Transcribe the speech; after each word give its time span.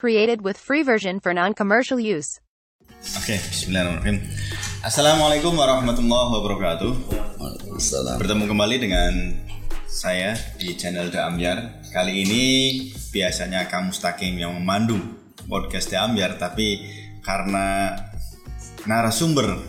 Created 0.00 0.40
with 0.40 0.56
free 0.56 0.80
version 0.80 1.20
for 1.20 1.36
non-commercial 1.36 2.00
use. 2.00 2.40
Oke, 3.20 3.36
Bismillahirrahmanirrahim. 3.36 4.24
Assalamualaikum 4.80 5.52
warahmatullahi 5.52 6.40
wabarakatuh. 6.40 6.92
Waalaikumsalam. 7.36 8.16
Bertemu 8.16 8.48
kembali 8.48 8.76
dengan 8.80 9.12
saya 9.84 10.40
di 10.56 10.72
channel 10.72 11.12
The 11.12 11.20
Ambyar. 11.20 11.84
Kali 11.92 12.24
ini 12.24 12.44
biasanya 13.12 13.68
kamu 13.68 13.92
Mustaqim 13.92 14.40
yang 14.40 14.56
memandu 14.56 14.96
podcast 15.44 15.92
The 15.92 16.00
Ambyar, 16.00 16.40
tapi 16.40 16.80
karena 17.20 17.92
narasumber 18.88 19.60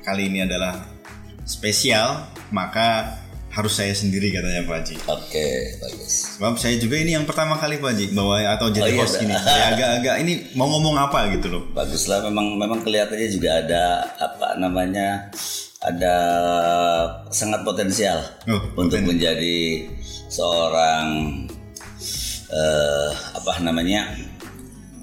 kali 0.00 0.32
ini 0.32 0.48
adalah 0.48 0.80
spesial, 1.44 2.24
maka 2.56 3.20
harus 3.58 3.74
saya 3.74 3.90
sendiri 3.90 4.30
katanya 4.30 4.62
Pak 4.62 4.76
Haji. 4.78 4.94
Oke, 5.10 5.48
bagus. 5.82 6.38
Sebab 6.38 6.54
saya 6.54 6.78
juga 6.78 6.94
ini 6.94 7.18
yang 7.18 7.26
pertama 7.26 7.58
kali 7.58 7.82
Pak 7.82 7.90
Haji 7.90 8.04
bawa 8.14 8.38
atau 8.54 8.70
jadi 8.70 8.86
Oh, 8.86 8.94
iya, 8.94 9.02
host 9.02 9.18
gini. 9.18 9.34
Saya 9.34 9.74
agak-agak 9.74 10.16
ini 10.22 10.32
mau 10.54 10.70
ngomong 10.70 10.94
apa 10.94 11.26
gitu 11.34 11.50
loh. 11.50 11.62
Baguslah 11.74 12.22
memang 12.30 12.54
memang 12.54 12.86
kelihatannya 12.86 13.28
juga 13.28 13.58
ada 13.58 13.82
apa 14.14 14.54
namanya 14.62 15.26
ada 15.78 16.14
sangat 17.30 17.62
potensial 17.62 18.18
Oh, 18.46 18.62
untuk 18.78 18.98
menjadi 19.02 19.86
seorang 20.26 21.06
eh, 22.50 23.10
apa 23.34 23.52
namanya 23.62 24.10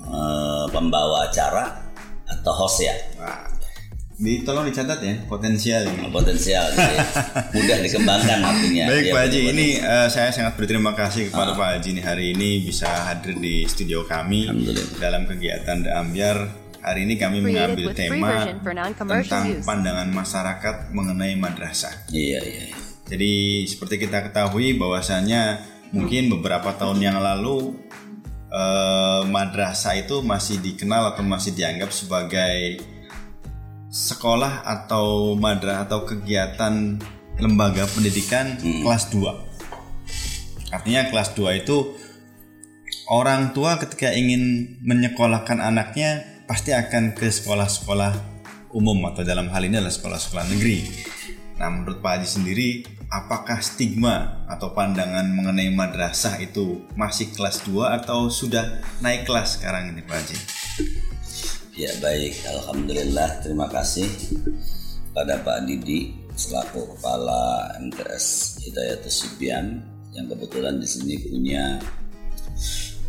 eh, 0.03 0.65
pembawa 0.71 1.27
acara 1.27 1.79
atau 2.25 2.51
host 2.55 2.83
ya 2.83 2.95
Wah, 3.15 3.47
di, 4.15 4.47
tolong 4.47 4.63
dicatat 4.63 4.99
ya 5.03 5.15
potensial 5.27 5.83
ini. 5.83 6.07
potensial 6.07 6.71
jadi 6.71 6.95
mudah 7.55 7.77
dikembangkan 7.83 8.39
artinya 8.39 8.83
Baik 8.87 9.03
Dia 9.03 9.11
Pak 9.11 9.21
Haji, 9.27 9.39
ini 9.51 9.67
eh, 9.75 10.07
saya 10.07 10.29
sangat 10.31 10.55
berterima 10.55 10.95
kasih 10.95 11.27
kepada 11.27 11.51
Ah. 11.51 11.57
Pak 11.59 11.67
Haji 11.75 11.89
ini 11.91 12.01
hari 12.01 12.25
ini 12.31 12.49
bisa 12.63 12.87
hadir 13.11 13.35
di 13.35 13.67
studio 13.67 14.07
kami 14.07 14.47
dalam 14.97 15.27
kegiatan 15.27 15.83
The 15.83 15.91
Ambyar. 15.91 16.37
Hari 16.79 17.01
ini 17.01 17.17
kami 17.17 17.41
Created 17.41 17.49
mengambil 17.49 17.87
tema 17.97 18.29
tentang 18.93 19.45
use. 19.57 19.65
pandangan 19.65 20.05
masyarakat 20.13 20.75
mengenai 20.93 21.33
madrasah. 21.33 22.05
iya 22.13 22.37
iya 22.39 22.69
iya. 22.71 22.77
Jadi 23.09 23.33
seperti 23.65 24.05
kita 24.05 24.29
ketahui 24.29 24.77
bahwasanya 24.77 25.65
mungkin 25.89 26.29
beberapa 26.29 26.77
tahun 26.77 27.01
yang 27.01 27.17
lalu 27.17 27.73
eh, 28.47 29.21
madrasah 29.25 29.97
itu 29.97 30.21
masih 30.21 30.61
dikenal 30.61 31.11
atau 31.17 31.25
masih 31.25 31.57
dianggap 31.57 31.89
sebagai 31.89 32.77
sekolah 33.95 34.67
atau 34.67 35.39
madrasah 35.39 35.87
atau 35.87 36.03
kegiatan 36.03 36.99
lembaga 37.39 37.87
pendidikan 37.87 38.59
kelas 38.59 39.07
2. 39.15 40.75
Artinya 40.75 41.07
kelas 41.07 41.31
2 41.31 41.63
itu 41.63 41.95
orang 43.07 43.55
tua 43.55 43.79
ketika 43.79 44.11
ingin 44.11 44.75
menyekolahkan 44.83 45.63
anaknya 45.63 46.27
pasti 46.43 46.75
akan 46.75 47.15
ke 47.15 47.31
sekolah-sekolah 47.31 48.35
umum 48.75 48.99
atau 49.07 49.23
dalam 49.23 49.47
hal 49.47 49.63
ini 49.63 49.79
adalah 49.79 49.95
sekolah-sekolah 49.95 50.43
negeri. 50.51 50.83
Nah, 51.55 51.71
menurut 51.71 52.03
Pak 52.03 52.19
Haji 52.19 52.27
sendiri, 52.27 52.69
apakah 53.07 53.63
stigma 53.63 54.43
atau 54.51 54.75
pandangan 54.75 55.23
mengenai 55.23 55.71
madrasah 55.71 56.35
itu 56.43 56.83
masih 56.99 57.31
kelas 57.31 57.63
2 57.63 58.03
atau 58.03 58.27
sudah 58.27 58.83
naik 58.99 59.23
kelas 59.23 59.55
sekarang 59.55 59.95
ini 59.95 60.03
Pak 60.03 60.19
Haji? 60.19 60.37
Ya 61.75 61.91
baik, 61.99 62.39
Alhamdulillah. 62.47 63.43
Terima 63.43 63.67
kasih 63.67 64.07
pada 65.11 65.43
Pak 65.43 65.67
Didi 65.67 66.15
selaku 66.31 66.95
Kepala 66.95 67.75
MTS 67.83 68.55
Hidayatus 68.63 69.27
Sibian 69.27 69.83
yang 70.15 70.31
kebetulan 70.31 70.79
di 70.79 70.87
sini 70.87 71.19
punya 71.27 71.75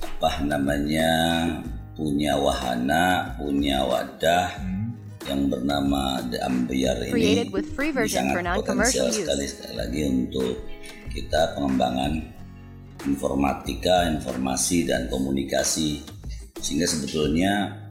apa 0.02 0.42
namanya 0.42 1.10
punya 1.94 2.34
wahana, 2.42 3.38
punya 3.38 3.86
wadah 3.86 4.58
yang 5.30 5.46
bernama 5.46 6.26
The 6.26 6.42
Ambiar 6.42 7.06
ini. 7.06 7.46
Sangat 8.10 8.66
potensial 8.66 9.14
sekali 9.14 9.46
sekali 9.46 9.74
lagi 9.78 10.00
untuk 10.10 10.66
kita 11.14 11.54
pengembangan 11.54 12.18
informatika, 13.06 14.10
informasi 14.10 14.90
dan 14.90 15.06
komunikasi. 15.06 16.02
Sehingga 16.58 16.90
sebetulnya 16.90 17.85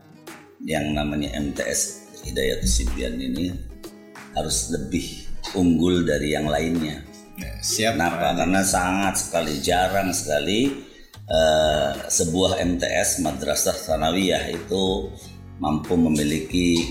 yang 0.66 0.98
namanya 0.98 1.38
MTS 1.38 2.10
Hidayat 2.26 2.66
Sibian 2.66 3.22
ini 3.22 3.54
harus 4.34 4.74
lebih 4.74 5.30
unggul 5.54 6.02
dari 6.04 6.34
yang 6.34 6.50
lainnya. 6.50 7.06
Ya, 7.38 7.54
siap. 7.62 7.94
Kenapa? 7.96 8.34
Karena 8.34 8.66
sangat 8.66 9.22
sekali 9.22 9.62
jarang 9.62 10.10
sekali 10.10 10.74
eh, 11.30 11.92
sebuah 12.10 12.58
MTS 12.66 13.22
Madrasah 13.22 13.78
Sanawiyah 13.78 14.50
itu 14.50 15.14
mampu 15.62 15.94
memiliki 15.96 16.82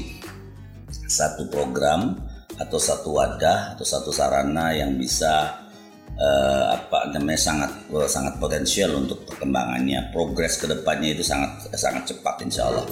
satu 1.10 1.50
program 1.50 2.14
atau 2.54 2.78
satu 2.78 3.18
wadah 3.18 3.74
atau 3.74 3.82
satu 3.82 4.14
sarana 4.14 4.70
yang 4.70 4.94
bisa 4.94 5.58
eh, 6.14 6.64
apa 6.78 7.10
namanya 7.10 7.40
sangat 7.42 7.70
sangat 8.06 8.38
potensial 8.38 8.94
untuk 8.94 9.26
perkembangannya 9.26 10.14
progres 10.14 10.62
ke 10.62 10.70
depannya 10.70 11.18
itu 11.18 11.26
sangat 11.26 11.74
sangat 11.74 12.14
cepat 12.14 12.46
insya 12.46 12.70
Allah 12.70 12.86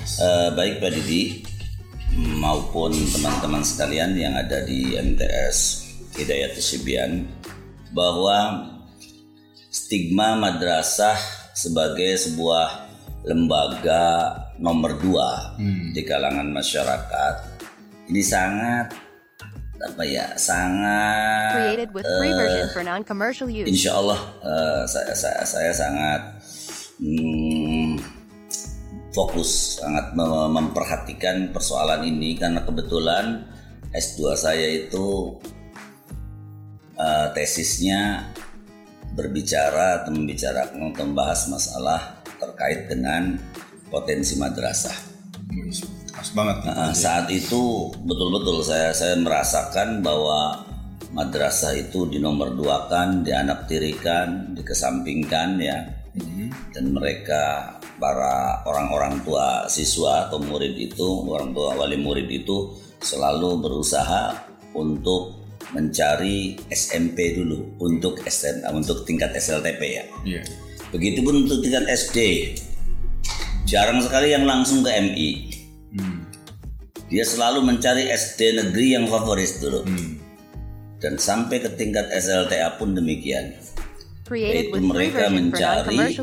Eh, 0.00 0.48
baik 0.56 0.80
Pak 0.80 0.90
Didi 0.96 1.44
maupun 2.40 2.88
teman-teman 2.92 3.60
sekalian 3.60 4.16
yang 4.16 4.32
ada 4.32 4.64
di 4.64 4.96
MTS 4.96 5.88
Hidayat 6.16 6.56
Sibian 6.56 7.28
bahwa 7.92 8.64
stigma 9.68 10.40
madrasah 10.40 11.16
sebagai 11.52 12.16
sebuah 12.16 12.88
lembaga 13.28 14.32
nomor 14.56 14.96
dua 14.96 15.54
di 15.92 16.00
kalangan 16.08 16.48
masyarakat 16.48 17.34
ini 18.08 18.24
sangat 18.24 18.96
apa 19.80 20.02
ya 20.04 20.32
sangat 20.36 21.56
Created 21.56 21.90
with 21.92 22.04
free 22.04 22.32
version 22.32 22.66
for 22.72 22.82
non-commercial 22.84 23.48
use. 23.48 23.68
Insya 23.68 23.96
Allah 24.00 24.20
eh, 24.44 24.82
saya, 24.88 25.12
saya, 25.12 25.42
saya 25.44 25.72
sangat 25.72 26.20
hmm, 27.00 27.49
fokus, 29.10 29.82
sangat 29.82 30.14
mem- 30.14 30.54
memperhatikan 30.54 31.50
persoalan 31.50 32.06
ini 32.06 32.38
karena 32.38 32.62
kebetulan 32.62 33.46
S2 33.90 34.18
saya 34.38 34.86
itu 34.86 35.38
eh, 36.94 37.26
tesisnya 37.34 38.30
berbicara 39.14 40.02
atau 40.02 40.14
membicarakan 40.14 40.94
atau 40.94 41.02
membahas 41.02 41.50
masalah 41.50 42.00
terkait 42.38 42.86
dengan 42.86 43.36
potensi 43.90 44.38
madrasah. 44.38 44.94
Pas 46.14 46.30
banget. 46.36 46.56
Haji. 46.70 46.94
saat 46.94 47.26
itu 47.32 47.90
betul-betul 48.06 48.62
saya 48.62 48.94
saya 48.94 49.18
merasakan 49.18 50.04
bahwa 50.04 50.62
madrasah 51.10 51.74
itu 51.74 52.06
dinomor 52.06 52.54
duakan, 52.54 53.26
dianaktirikan, 53.26 54.54
dikesampingkan 54.54 55.58
ya. 55.58 55.78
Dan 56.70 56.94
mereka 56.94 57.74
para 58.00 58.64
orang-orang 58.64 59.20
tua 59.22 59.68
siswa 59.68 60.26
atau 60.26 60.40
murid 60.40 60.72
itu, 60.74 61.06
orang 61.28 61.52
tua 61.52 61.76
wali 61.76 62.00
murid 62.00 62.26
itu 62.32 62.72
selalu 63.04 63.60
berusaha 63.60 64.48
untuk 64.72 65.40
mencari 65.70 66.58
SMP 66.72 67.38
dulu 67.38 67.78
untuk 67.78 68.18
SM, 68.26 68.66
untuk 68.72 69.06
tingkat 69.06 69.36
SLTP 69.36 69.82
ya. 69.84 70.04
Iya. 70.26 70.42
Begitupun 70.90 71.46
untuk 71.46 71.62
tingkat 71.62 71.86
SD. 71.86 72.18
Jarang 73.68 74.02
sekali 74.02 74.34
yang 74.34 74.48
langsung 74.48 74.82
ke 74.82 74.90
MI. 74.90 75.30
Hmm. 75.94 76.26
Dia 77.06 77.22
selalu 77.22 77.62
mencari 77.62 78.10
SD 78.10 78.58
negeri 78.58 78.98
yang 78.98 79.06
favorit 79.06 79.62
dulu. 79.62 79.86
Hmm. 79.86 80.18
Dan 80.98 81.16
sampai 81.16 81.62
ke 81.62 81.70
tingkat 81.78 82.10
SLTA 82.10 82.76
pun 82.76 82.92
demikian. 82.98 83.54
Created 84.26 84.74
Yaitu 84.74 84.78
mereka 84.82 85.30
mencari-. 85.30 86.18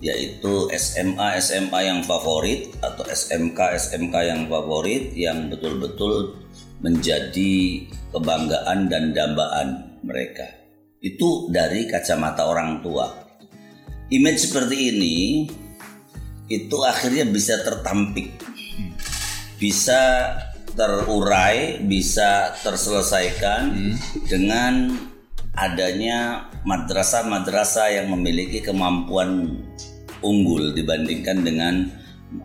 Yaitu 0.00 0.72
SMA 0.72 1.36
SMA 1.44 1.80
yang 1.84 2.00
favorit 2.02 2.72
atau 2.80 3.04
SMK 3.04 3.76
SMK 3.76 4.14
yang 4.24 4.42
favorit 4.48 5.12
yang 5.12 5.52
betul-betul 5.52 6.40
menjadi 6.80 7.84
kebanggaan 8.08 8.88
dan 8.88 9.12
dambaan 9.12 10.00
mereka. 10.00 10.48
Itu 11.04 11.52
dari 11.52 11.84
kacamata 11.84 12.48
orang 12.48 12.80
tua. 12.80 13.12
Image 14.08 14.48
seperti 14.48 14.76
ini 14.96 15.16
itu 16.48 16.76
akhirnya 16.82 17.28
bisa 17.28 17.60
tertampik 17.62 18.40
bisa 19.60 20.00
terurai, 20.72 21.84
bisa 21.84 22.56
terselesaikan 22.64 23.92
dengan 24.24 24.96
adanya 25.52 26.48
madrasah-madrasah 26.64 28.00
yang 28.00 28.08
memiliki 28.16 28.64
kemampuan 28.64 29.60
unggul 30.20 30.72
dibandingkan 30.72 31.44
dengan 31.44 31.74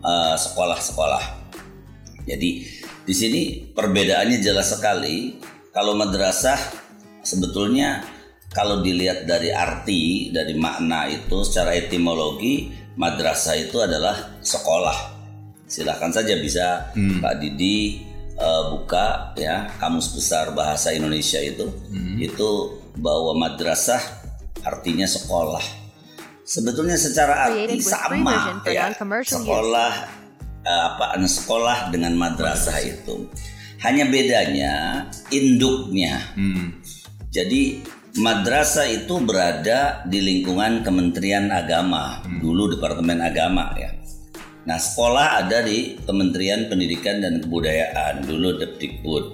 uh, 0.02 0.36
sekolah-sekolah. 0.36 1.24
Jadi 2.26 2.50
di 3.06 3.14
sini 3.14 3.42
perbedaannya 3.70 4.38
jelas 4.42 4.74
sekali. 4.74 5.38
Kalau 5.70 5.92
madrasah 5.92 6.56
sebetulnya 7.20 8.00
kalau 8.56 8.80
dilihat 8.80 9.28
dari 9.28 9.52
arti, 9.52 10.32
dari 10.32 10.56
makna 10.56 11.04
itu 11.04 11.44
secara 11.44 11.76
etimologi 11.76 12.72
madrasah 12.96 13.60
itu 13.60 13.76
adalah 13.84 14.40
sekolah. 14.40 15.14
Silahkan 15.68 16.08
saja 16.08 16.40
bisa 16.40 16.96
Pak 16.96 17.34
Didi 17.36 18.00
eh, 18.32 18.62
buka 18.72 19.36
ya 19.36 19.68
kamus 19.76 20.16
besar 20.16 20.56
bahasa 20.56 20.96
Indonesia 20.96 21.42
itu 21.42 21.68
itu 22.16 22.50
bahwa 22.96 23.36
madrasah 23.36 24.00
artinya 24.64 25.04
sekolah. 25.04 25.85
Sebetulnya 26.46 26.94
secara 26.94 27.50
arti 27.50 27.82
sama 27.82 28.62
ya 28.62 28.94
sekolah 29.26 29.92
eh, 30.62 30.82
apa 30.94 31.18
sekolah 31.18 31.90
dengan 31.90 32.14
madrasah 32.14 32.78
itu. 32.86 33.26
Hanya 33.82 34.06
bedanya 34.06 35.04
induknya. 35.34 36.22
Hmm. 36.38 36.78
Jadi 37.34 37.82
madrasah 38.22 38.86
itu 38.88 39.20
berada 39.20 40.06
di 40.06 40.22
lingkungan 40.22 40.80
Kementerian 40.86 41.52
Agama, 41.52 42.22
dulu 42.40 42.72
Departemen 42.78 43.20
Agama 43.20 43.74
ya. 43.76 43.92
Nah, 44.66 44.78
sekolah 44.78 45.46
ada 45.46 45.62
di 45.62 45.94
Kementerian 46.02 46.66
Pendidikan 46.66 47.22
dan 47.22 47.38
Kebudayaan, 47.38 48.26
dulu 48.26 48.58
Depdikbud. 48.58 49.24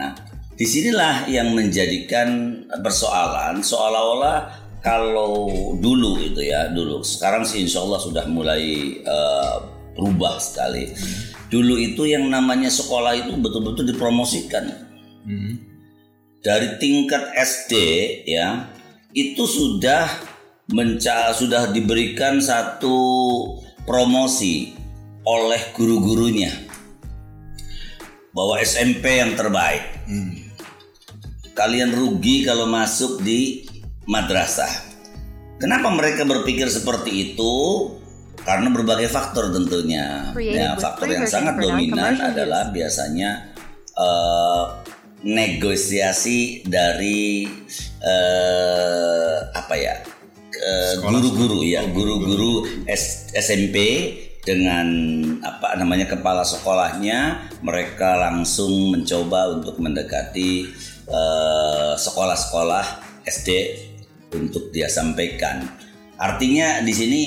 Nah, 0.00 0.16
di 0.56 0.64
sinilah 0.68 1.28
yang 1.28 1.56
menjadikan 1.56 2.60
persoalan 2.80 3.60
seolah-olah 3.60 4.59
kalau 4.80 5.76
dulu 5.76 6.16
itu 6.20 6.40
ya, 6.44 6.72
dulu. 6.72 7.04
Sekarang 7.04 7.44
sih 7.44 7.64
insya 7.64 7.84
Allah 7.84 8.00
sudah 8.00 8.24
mulai 8.28 8.96
eh, 9.00 9.54
berubah 9.96 10.40
sekali. 10.40 10.88
Dulu 11.50 11.76
itu 11.76 12.06
yang 12.06 12.30
namanya 12.30 12.70
sekolah 12.70 13.12
itu 13.18 13.34
betul-betul 13.36 13.84
dipromosikan 13.90 14.90
Hmm. 15.20 15.60
dari 16.40 16.80
tingkat 16.80 17.36
SD 17.36 17.74
ya 18.24 18.72
itu 19.12 19.44
sudah 19.44 20.08
menca 20.72 21.36
sudah 21.36 21.68
diberikan 21.68 22.40
satu 22.40 22.96
promosi 23.84 24.72
oleh 25.28 25.60
guru-gurunya 25.76 26.48
bahwa 28.32 28.56
SMP 28.64 29.20
yang 29.20 29.36
terbaik. 29.36 29.84
Kalian 31.52 31.92
rugi 31.92 32.48
kalau 32.48 32.64
masuk 32.64 33.20
di 33.20 33.68
madrasah. 34.10 34.90
Kenapa 35.62 35.94
mereka 35.94 36.26
berpikir 36.26 36.66
seperti 36.66 37.32
itu? 37.32 37.54
Karena 38.42 38.72
berbagai 38.72 39.06
faktor 39.06 39.54
tentunya. 39.54 40.34
Ya, 40.34 40.74
faktor 40.74 41.06
yang 41.14 41.28
sangat 41.30 41.62
dominan 41.62 42.18
adalah 42.18 42.74
biasanya 42.74 43.54
eh, 43.94 44.64
negosiasi 45.22 46.64
dari 46.64 47.44
eh, 48.00 49.36
apa 49.52 49.74
ya 49.76 50.00
eh, 50.56 50.96
Sekolah. 50.96 51.20
guru-guru 51.20 51.60
ya 51.60 51.84
Oh, 51.84 51.92
guru-guru 51.92 52.64
SMP 53.36 53.76
dengan 54.40 54.88
apa 55.44 55.76
namanya 55.76 56.08
kepala 56.08 56.40
sekolahnya 56.40 57.52
mereka 57.60 58.16
langsung 58.16 58.96
mencoba 58.96 59.60
untuk 59.60 59.76
mendekati 59.76 60.72
eh, 61.04 61.92
sekolah-sekolah 62.00 63.12
SD 63.28 63.89
untuk 64.34 64.70
dia 64.70 64.86
sampaikan. 64.86 65.66
Artinya 66.20 66.84
di 66.84 66.92
sini 66.92 67.20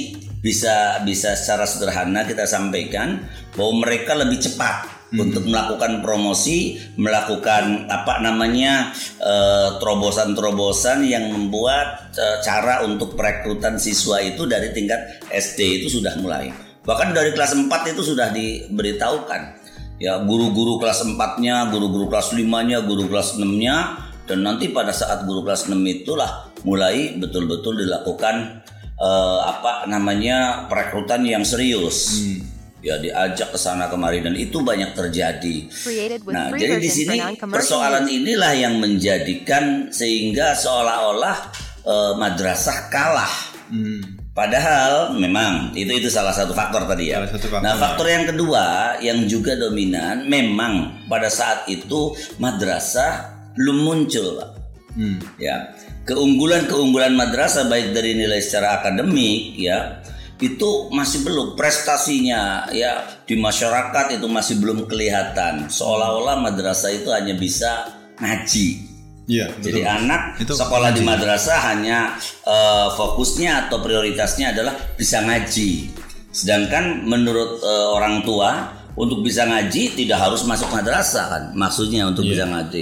bisa 0.43 0.99
bisa 1.07 1.33
secara 1.39 1.63
sederhana 1.63 2.27
kita 2.27 2.43
sampaikan 2.43 3.23
bahwa 3.55 3.87
mereka 3.87 4.13
lebih 4.13 4.43
cepat 4.43 4.91
untuk 5.13 5.45
melakukan 5.45 6.01
promosi, 6.01 6.81
melakukan 6.97 7.85
apa 7.85 8.19
namanya 8.19 8.91
eh, 9.21 9.69
terobosan-terobosan 9.77 11.05
yang 11.05 11.29
membuat 11.29 12.11
eh, 12.17 12.37
cara 12.41 12.81
untuk 12.81 13.13
perekrutan 13.13 13.77
siswa 13.77 14.19
itu 14.19 14.49
dari 14.49 14.73
tingkat 14.73 15.23
SD 15.29 15.85
itu 15.85 16.01
sudah 16.01 16.17
mulai. 16.17 16.49
Bahkan 16.83 17.15
dari 17.15 17.31
kelas 17.31 17.55
4 17.55 17.93
itu 17.95 18.01
sudah 18.03 18.35
diberitahukan. 18.35 19.63
Ya, 20.03 20.19
guru-guru 20.19 20.83
kelas 20.83 21.07
4-nya, 21.07 21.71
guru-guru 21.71 22.11
kelas 22.11 22.35
5-nya, 22.35 22.83
guru 22.83 23.07
kelas 23.07 23.39
6-nya 23.39 24.02
dan 24.23 24.39
nanti 24.39 24.71
pada 24.71 24.95
saat 24.95 25.27
guru 25.27 25.43
kelas 25.43 25.67
6 25.67 25.75
itulah 25.83 26.47
mulai 26.63 27.19
betul-betul 27.19 27.83
dilakukan 27.83 28.63
eh, 28.95 29.39
apa 29.43 29.87
namanya 29.91 30.67
perekrutan 30.71 31.27
yang 31.27 31.43
serius. 31.43 32.23
Ya 32.83 32.99
diajak 32.99 33.55
ke 33.55 33.59
sana 33.59 33.87
kemari 33.87 34.19
dan 34.19 34.35
itu 34.35 34.59
banyak 34.59 34.91
terjadi. 34.91 35.71
Nah, 36.27 36.51
jadi 36.51 36.83
di 36.83 36.91
sini 36.91 37.15
persoalan 37.39 38.11
inilah 38.11 38.51
yang 38.59 38.75
menjadikan 38.75 39.87
sehingga 39.87 40.51
seolah-olah 40.51 41.37
eh, 41.83 42.13
madrasah 42.19 42.91
kalah. 42.91 43.31
Hmm. 43.71 44.19
Padahal 44.33 45.13
memang 45.15 45.77
itu 45.77 45.93
itu 45.93 46.09
salah 46.11 46.35
satu 46.35 46.51
faktor 46.51 46.83
tadi 46.83 47.13
ya. 47.13 47.23
Salah 47.23 47.31
satu 47.37 47.47
faktor, 47.47 47.63
nah, 47.63 47.75
ya. 47.75 47.79
faktor 47.79 48.07
yang 48.11 48.25
kedua 48.27 48.65
yang 48.99 49.19
juga 49.31 49.53
dominan 49.55 50.27
memang 50.27 51.05
pada 51.07 51.31
saat 51.31 51.69
itu 51.71 52.11
madrasah 52.41 53.32
belum 53.57 53.77
muncul, 53.85 54.39
Pak. 54.39 54.49
Hmm. 54.93 55.17
Ya. 55.41 55.73
Keunggulan-keunggulan 56.03 57.15
madrasah 57.15 57.71
baik 57.71 57.95
dari 57.95 58.13
nilai 58.19 58.43
secara 58.43 58.83
akademik 58.83 59.55
ya 59.55 60.03
itu 60.43 60.91
masih 60.91 61.23
belum 61.23 61.55
prestasinya 61.55 62.67
ya 62.75 63.23
di 63.23 63.39
masyarakat 63.39 64.19
itu 64.19 64.27
masih 64.27 64.59
belum 64.59 64.91
kelihatan 64.91 65.71
seolah-olah 65.71 66.43
madrasah 66.43 66.91
itu 66.91 67.07
hanya 67.15 67.31
bisa 67.39 67.87
ngaji 68.19 68.91
Iya, 69.23 69.47
jadi 69.63 69.87
betul. 69.87 69.95
anak 70.03 70.21
Itu 70.35 70.51
sekolah 70.51 70.91
di 70.91 70.99
ngaji. 70.99 71.07
madrasah 71.15 71.59
hanya 71.71 72.19
eh, 72.43 72.87
fokusnya 72.91 73.67
atau 73.67 73.79
prioritasnya 73.79 74.51
adalah 74.51 74.75
bisa 74.99 75.23
ngaji. 75.23 75.95
Sedangkan 76.27 77.07
menurut 77.07 77.63
eh, 77.63 77.87
orang 77.87 78.27
tua 78.27 78.82
untuk 78.93 79.25
bisa 79.25 79.49
ngaji 79.49 79.97
tidak 79.97 80.21
harus 80.21 80.45
masuk 80.45 80.69
madrasah 80.69 81.25
kan. 81.29 81.43
Maksudnya 81.57 82.05
untuk 82.05 82.25
Iya. 82.25 82.31
bisa 82.31 82.45
ngaji. 82.49 82.81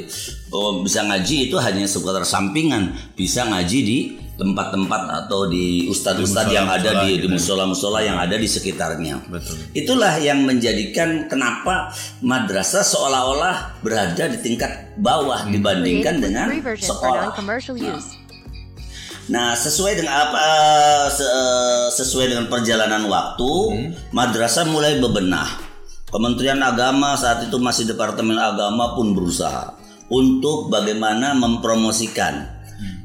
Oh, 0.52 0.84
bisa 0.84 1.08
ngaji 1.08 1.48
itu 1.48 1.56
hanya 1.56 1.88
sekedar 1.88 2.24
sampingan, 2.28 2.92
bisa 3.16 3.48
ngaji 3.48 3.80
di 3.80 3.98
tempat-tempat 4.36 5.02
atau 5.26 5.46
di 5.46 5.86
ustadz-ustadz 5.86 6.50
yang 6.50 6.66
ada 6.66 7.06
di, 7.06 7.14
di 7.14 7.22
gitu 7.22 7.28
ya. 7.30 7.34
musola-musola 7.38 8.02
yang 8.02 8.18
ada 8.18 8.34
di 8.36 8.50
sekitarnya. 8.50 9.22
Betul. 9.30 9.54
Itulah 9.72 10.18
yang 10.18 10.42
menjadikan 10.44 11.30
kenapa 11.30 11.94
madrasah 12.26 12.82
seolah-olah 12.82 13.80
berada 13.86 14.26
di 14.26 14.42
tingkat 14.42 14.98
bawah 14.98 15.46
dibandingkan 15.46 16.18
Created 16.18 16.58
with 16.58 16.66
dengan 16.66 16.80
sekolah. 16.82 17.24
Nah, 17.38 17.96
use. 17.96 18.10
Nah, 19.30 19.54
sesuai 19.54 19.94
dengan 19.96 20.16
apa 20.28 20.44
se- 21.08 21.32
sesuai 22.02 22.34
dengan 22.34 22.46
perjalanan 22.50 23.06
waktu, 23.08 23.52
madrasah 24.12 24.66
mulai 24.68 24.98
bebenah. 24.98 25.71
Kementerian 26.12 26.60
Agama 26.60 27.16
saat 27.16 27.48
itu 27.48 27.56
masih 27.56 27.88
Departemen 27.88 28.36
Agama 28.36 29.00
pun 29.00 29.16
berusaha 29.16 29.80
untuk 30.12 30.68
bagaimana 30.68 31.32
mempromosikan. 31.32 32.52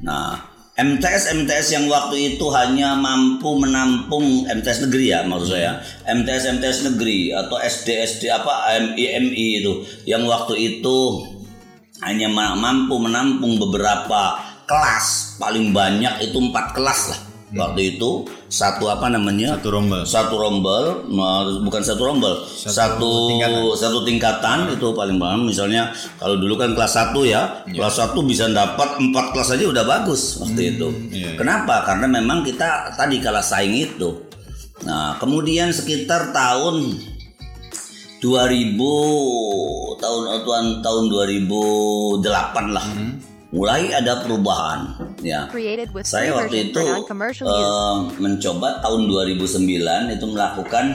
Nah, 0.02 0.42
MTS 0.76 1.32
MTS 1.32 1.66
yang 1.72 1.86
waktu 1.86 2.36
itu 2.36 2.46
hanya 2.52 2.98
mampu 2.98 3.56
menampung 3.56 4.44
MTS 4.44 4.90
negeri 4.90 5.14
ya 5.14 5.22
maksud 5.22 5.54
saya. 5.54 5.80
MTS 6.04 6.58
MTS 6.58 6.78
negeri 6.92 7.32
atau 7.32 7.56
SD 7.56 7.88
SD 8.04 8.22
apa 8.28 8.74
MI 8.74 9.04
MI 9.22 9.46
itu 9.62 9.72
yang 10.04 10.26
waktu 10.26 10.58
itu 10.58 11.24
hanya 12.04 12.28
ma- 12.28 12.58
mampu 12.58 13.00
menampung 13.00 13.56
beberapa 13.56 14.36
kelas 14.66 15.38
paling 15.40 15.70
banyak 15.72 16.26
itu 16.26 16.36
empat 16.36 16.74
kelas 16.74 17.14
lah 17.14 17.20
waktu 17.54 17.94
itu 17.94 18.26
satu 18.50 18.90
apa 18.90 19.06
namanya? 19.06 19.54
Satu 19.58 19.70
rombel. 19.70 20.02
satu 20.02 20.34
rombel 20.34 20.84
bukan 21.62 21.82
satu 21.84 22.02
rombel 22.02 22.34
satu 22.46 23.38
satu 23.78 24.02
tingkatan, 24.02 24.66
tingkatan. 24.66 24.74
itu 24.74 24.86
paling 24.90 25.18
banyak 25.20 25.54
misalnya 25.54 25.94
kalau 26.18 26.34
dulu 26.34 26.58
kan 26.58 26.74
kelas 26.74 27.14
1 27.14 27.14
ya 27.22 27.62
kelas 27.70 28.02
1 28.02 28.18
bisa 28.26 28.50
dapat 28.50 28.98
empat 28.98 29.36
kelas 29.36 29.54
aja 29.54 29.64
udah 29.70 29.84
bagus 29.86 30.42
waktu 30.42 30.74
itu. 30.74 30.88
iya, 31.14 31.34
iya. 31.34 31.38
kenapa? 31.38 31.86
Karena 31.86 32.10
memang 32.10 32.42
kita 32.42 32.96
tadi 32.98 33.22
kalah 33.22 33.44
saing 33.44 33.74
itu. 33.78 34.26
Nah 34.82 35.14
kemudian 35.22 35.70
sekitar 35.70 36.34
tahun 36.34 36.98
2000 38.18 38.74
tahun 40.02 40.22
tahun 40.42 40.64
tahun 40.82 41.04
2008 41.12 42.74
lah 42.74 42.86
mulai 43.54 43.94
ada 43.94 44.22
perubahan 44.26 44.96
ya. 45.22 45.46
Saya 46.06 46.34
waktu 46.34 46.70
itu 46.72 46.82
eh, 46.82 47.96
mencoba 48.18 48.82
tahun 48.82 49.06
2009 49.06 50.14
itu 50.18 50.26
melakukan 50.26 50.86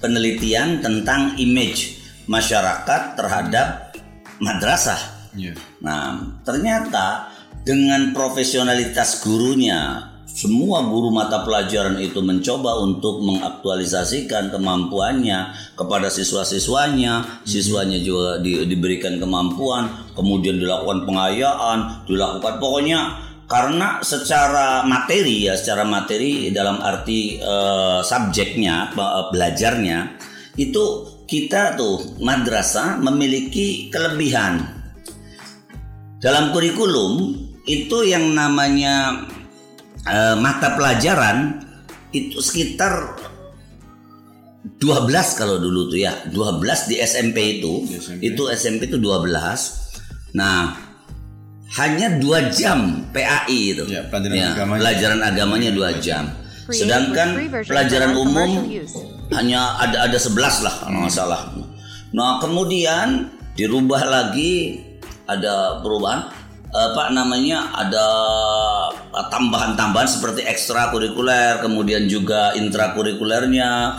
penelitian 0.00 0.80
tentang 0.80 1.36
image 1.36 2.00
masyarakat 2.28 3.16
terhadap 3.16 3.96
madrasah. 4.40 5.00
Iya. 5.36 5.56
Nah, 5.82 6.40
ternyata 6.46 7.32
dengan 7.64 8.12
profesionalitas 8.12 9.24
gurunya, 9.24 10.13
semua 10.34 10.82
guru 10.90 11.14
mata 11.14 11.46
pelajaran 11.46 11.94
itu 12.02 12.18
mencoba 12.18 12.82
untuk 12.82 13.22
mengaktualisasikan 13.22 14.50
kemampuannya 14.50 15.54
kepada 15.78 16.10
siswa-siswanya, 16.10 17.46
siswanya 17.46 18.02
juga 18.02 18.42
di- 18.42 18.66
diberikan 18.66 19.22
kemampuan, 19.22 20.10
kemudian 20.18 20.58
dilakukan 20.58 21.06
pengayaan, 21.06 22.02
dilakukan 22.10 22.58
pokoknya 22.58 23.00
karena 23.46 24.02
secara 24.02 24.82
materi 24.82 25.46
ya, 25.46 25.54
secara 25.54 25.86
materi 25.86 26.50
dalam 26.50 26.82
arti 26.82 27.38
eh, 27.38 28.00
subjeknya, 28.02 28.90
pe- 28.90 29.30
belajarnya 29.30 30.18
itu 30.58 31.14
kita 31.30 31.78
tuh 31.78 32.18
madrasah 32.18 32.98
memiliki 32.98 33.86
kelebihan. 33.86 34.66
Dalam 36.18 36.50
kurikulum 36.50 37.38
itu 37.70 37.98
yang 38.02 38.34
namanya 38.34 39.28
eh, 40.08 40.36
mata 40.38 40.76
pelajaran 40.76 41.64
itu 42.14 42.38
sekitar 42.38 43.18
12 44.64 44.80
kalau 45.36 45.60
dulu 45.60 45.92
tuh 45.92 46.00
ya. 46.00 46.24
12 46.32 46.90
di 46.90 46.96
SMP 47.04 47.60
itu. 47.60 47.84
Di 47.84 48.00
SMP. 48.00 48.20
itu 48.24 48.42
SMP 48.48 48.80
itu 48.88 48.98
12 49.00 49.84
nah 50.34 50.74
hanya 51.78 52.18
dua 52.18 52.50
jam 52.50 53.06
PAI 53.10 53.60
itu. 53.74 53.84
Ya, 53.90 54.06
pelajaran 54.06 54.54
agamanya. 54.54 54.80
pelajaran 54.82 55.20
agamanya 55.22 55.70
dua 55.74 55.90
jam. 55.98 56.24
Sedangkan 56.70 57.34
pelajaran 57.66 58.14
umum 58.14 58.70
hanya 59.34 59.60
ada 59.82 60.06
ada 60.06 60.18
11 60.18 60.64
lah 60.64 60.74
kalau 60.86 60.98
nggak 61.04 61.14
salah. 61.14 61.50
Nah 62.14 62.38
kemudian 62.38 63.30
dirubah 63.58 64.06
lagi 64.06 64.80
ada 65.26 65.82
perubahan 65.82 66.30
apa 66.74 67.14
namanya 67.14 67.70
ada 67.70 68.06
tambahan-tambahan 69.30 70.10
seperti 70.10 70.42
ekstrakurikuler 70.42 71.62
kemudian 71.62 72.10
juga 72.10 72.50
intrakurikulernya. 72.58 73.94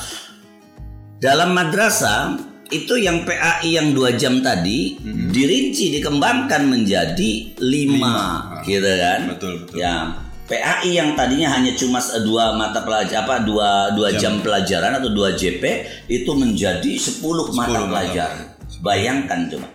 Dalam 1.23 1.55
madrasah 1.55 2.35
itu 2.67 2.99
yang 2.99 3.23
PAI 3.23 3.79
yang 3.79 3.95
dua 3.95 4.19
jam 4.19 4.43
tadi 4.43 4.99
dirinci 5.31 5.95
dikembangkan 5.95 6.67
menjadi 6.67 7.55
lima, 7.63 8.59
gitu 8.67 8.91
kan? 8.99 9.19
Betul, 9.31 9.53
betul. 9.63 9.75
ya 9.79 10.11
PAI 10.45 10.91
yang 10.93 11.17
tadinya 11.17 11.55
hanya 11.57 11.73
cuma 11.73 11.97
dua 12.21 12.53
mata 12.53 12.83
pelajaran 12.83 13.23
apa 13.25 13.35
dua 13.41 13.95
dua 13.95 14.13
jam. 14.13 14.43
pelajaran 14.43 14.99
atau 14.99 15.09
dua 15.09 15.33
JP 15.33 15.63
itu 16.11 16.31
menjadi 16.35 16.91
10, 16.99 17.23
mata 17.55 17.79
mata. 17.79 17.89
pelajaran. 17.89 18.45
Bayangkan 18.83 19.39
coba. 19.49 19.67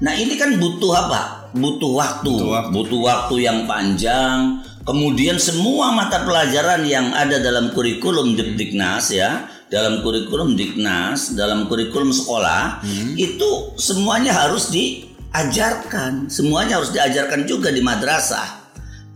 Nah 0.00 0.14
ini 0.16 0.40
kan 0.40 0.56
butuh 0.56 0.92
apa 0.94 1.43
butuh 1.54 1.92
waktu. 1.94 2.30
Butuh 2.34 2.50
waktu. 2.50 2.70
butuh 2.74 3.00
waktu 3.00 3.34
yang 3.46 3.58
panjang. 3.64 4.60
Kemudian 4.84 5.40
semua 5.40 5.96
mata 5.96 6.20
pelajaran 6.28 6.84
yang 6.84 7.08
ada 7.16 7.40
dalam 7.40 7.72
kurikulum 7.72 8.36
Diknas 8.36 9.08
ya 9.16 9.48
dalam 9.72 10.04
kurikulum 10.04 10.52
Diknas 10.54 11.32
dalam 11.32 11.64
kurikulum 11.72 12.12
sekolah 12.12 12.84
Hmm. 12.84 13.16
itu 13.16 13.72
semuanya 13.80 14.36
harus 14.36 14.68
diajarkan. 14.68 16.28
Semuanya 16.28 16.78
harus 16.78 16.92
diajarkan 16.92 17.48
juga 17.48 17.72
di 17.72 17.80
madrasah. 17.80 18.60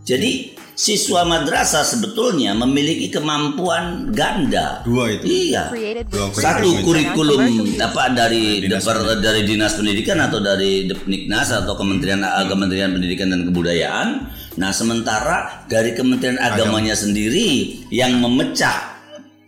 Jadi 0.01 0.57
siswa 0.79 1.27
madrasah 1.27 1.83
sebetulnya 1.83 2.55
memiliki 2.55 3.11
kemampuan 3.11 4.15
ganda. 4.15 4.79
Dua 4.87 5.11
itu. 5.11 5.27
iya. 5.27 5.67
Dua 6.07 6.31
satu 6.31 6.79
kurikulum 6.87 7.75
apa 7.83 8.15
dari 8.15 8.63
Dinas 8.63 8.87
deper- 8.87 9.19
dari 9.19 9.43
dinas 9.43 9.75
pendidikan 9.75 10.23
atau 10.23 10.39
dari 10.39 10.87
Depniknas 10.87 11.51
atau 11.51 11.75
Kementerian 11.75 12.23
eh, 12.23 12.47
Kementerian 12.47 12.95
Pendidikan 12.95 13.27
dan 13.27 13.43
Kebudayaan. 13.51 14.07
Nah, 14.55 14.71
sementara 14.71 15.67
dari 15.67 15.91
Kementerian 15.91 16.39
Agamanya 16.39 16.95
sendiri 16.95 17.83
yang 17.91 18.15
memecah 18.23 18.95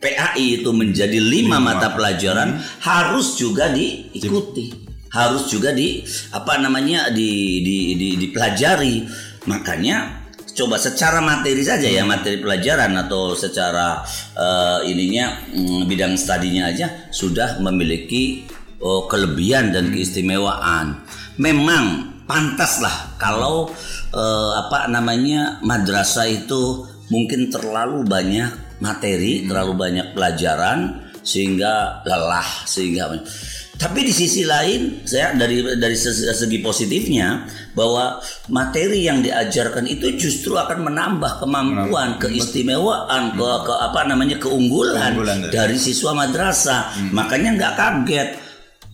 PAI 0.03 0.59
itu 0.59 0.71
menjadi 0.75 1.15
lima, 1.15 1.63
mata 1.63 1.95
pelajaran 1.95 2.59
harus 2.83 3.39
juga 3.39 3.71
diikuti, 3.71 4.73
harus 5.13 5.47
juga 5.47 5.71
di 5.71 6.03
apa 6.35 6.59
namanya 6.59 7.07
di, 7.07 7.63
di, 7.63 7.77
di 7.95 8.09
dipelajari. 8.19 9.07
Makanya 9.45 10.20
coba 10.61 10.77
secara 10.77 11.17
materi 11.25 11.65
saja 11.65 11.89
ya 11.89 12.05
materi 12.05 12.37
pelajaran 12.37 12.93
atau 12.93 13.33
secara 13.33 14.05
eh, 14.37 14.93
ininya 14.93 15.49
mm, 15.49 15.89
bidang 15.89 16.13
studinya 16.13 16.69
aja 16.69 17.09
sudah 17.09 17.57
memiliki 17.57 18.45
oh, 18.77 19.09
kelebihan 19.09 19.73
dan 19.73 19.89
keistimewaan. 19.89 21.01
Memang 21.41 22.13
pantaslah 22.29 23.17
kalau 23.17 23.73
eh, 24.13 24.51
apa 24.61 24.85
namanya 24.85 25.57
madrasah 25.65 26.29
itu 26.29 26.85
mungkin 27.09 27.49
terlalu 27.49 28.05
banyak 28.05 28.77
materi, 28.85 29.49
terlalu 29.49 29.73
banyak 29.73 30.07
pelajaran 30.13 31.09
sehingga 31.25 32.05
lelah 32.05 32.65
sehingga 32.69 33.17
tapi 33.73 34.03
di 34.03 34.11
sisi 34.11 34.43
lain 34.43 35.03
saya 35.03 35.33
dari 35.33 35.59
dari 35.75 35.95
segi 35.95 36.59
positifnya 36.59 37.43
bahwa 37.71 38.19
materi 38.47 39.03
yang 39.03 39.19
diajarkan 39.19 39.83
itu 39.85 40.15
justru 40.15 40.53
akan 40.53 40.85
menambah 40.85 41.39
kemampuan, 41.39 42.15
keistimewaan, 42.17 43.33
ke, 43.33 43.47
ke 43.65 43.73
apa 43.73 44.05
namanya 44.05 44.37
keunggulan, 44.37 45.17
Keunggulan 45.17 45.37
dari- 45.47 45.53
dari 45.73 45.77
siswa 45.77 46.13
madrasah. 46.13 47.09
Makanya 47.09 47.49
nggak 47.55 47.73
kaget. 47.73 48.29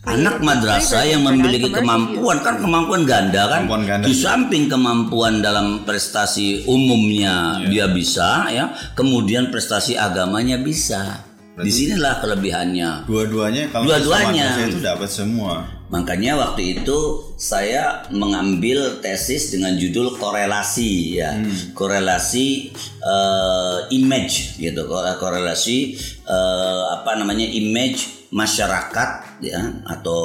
Anak 0.07 0.39
madrasah 0.39 1.03
yang 1.03 1.19
memiliki 1.19 1.67
kemampuan 1.67 2.39
kan 2.39 2.63
kemampuan 2.63 3.03
ganda 3.03 3.43
kan? 3.51 3.67
Kemampuan 3.67 3.83
ganda. 3.83 4.05
di 4.07 4.15
samping 4.15 4.71
kemampuan 4.71 5.43
dalam 5.43 5.83
prestasi 5.83 6.63
umumnya 6.63 7.59
dia 7.67 7.91
bisa 7.91 8.47
ya 8.47 8.71
kemudian 8.95 9.51
prestasi 9.51 9.99
agamanya 9.99 10.55
bisa 10.55 11.26
di 11.57 11.71
sinilah 11.73 12.21
kelebihannya. 12.21 13.09
Dua-duanya 13.09 13.73
kalau 13.73 13.89
Dua-duanya. 13.89 14.69
itu 14.69 14.77
dapat 14.77 15.09
semua. 15.09 15.65
Makanya 15.87 16.35
waktu 16.35 16.83
itu 16.83 16.97
saya 17.39 18.03
mengambil 18.11 18.99
tesis 18.99 19.55
dengan 19.55 19.71
judul 19.79 20.19
korelasi 20.19 21.15
ya, 21.15 21.31
korelasi 21.71 22.75
eh, 22.99 23.77
image 23.95 24.59
gitu, 24.59 24.83
Ko- 24.83 25.15
korelasi 25.17 25.95
eh, 26.27 26.81
apa 26.91 27.15
namanya 27.15 27.47
image 27.47 28.27
masyarakat 28.35 29.39
ya 29.39 29.61
atau 29.87 30.21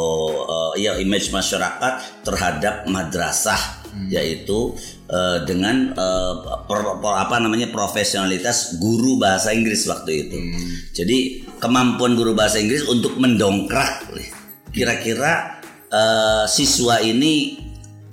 eh, 0.74 0.82
ya 0.82 0.98
image 0.98 1.30
masyarakat 1.30 2.26
terhadap 2.26 2.82
madrasah 2.90 3.81
yaitu 4.08 4.72
eh, 5.08 5.38
dengan 5.44 5.92
eh, 5.92 6.32
pro- 6.68 6.96
pro- 6.96 7.18
apa 7.18 7.36
namanya 7.40 7.68
profesionalitas 7.68 8.80
guru 8.80 9.20
bahasa 9.20 9.52
Inggris 9.52 9.84
waktu 9.84 10.28
itu. 10.28 10.36
Jadi 10.96 11.18
kemampuan 11.60 12.16
guru 12.16 12.32
bahasa 12.32 12.56
Inggris 12.56 12.88
untuk 12.88 13.20
mendongkrak 13.20 14.08
kira-kira 14.72 15.60
eh, 15.92 16.44
siswa 16.48 17.00
ini 17.04 17.60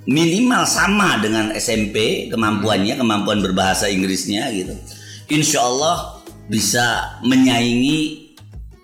minimal 0.04 0.64
sama 0.64 1.20
dengan 1.20 1.52
SMP 1.54 2.28
kemampuannya 2.32 2.96
kemampuan 2.96 3.40
berbahasa 3.40 3.88
Inggrisnya 3.88 4.48
gitu. 4.52 4.74
Insya 5.30 5.62
Allah 5.64 6.20
bisa 6.50 7.16
menyaingi 7.24 8.32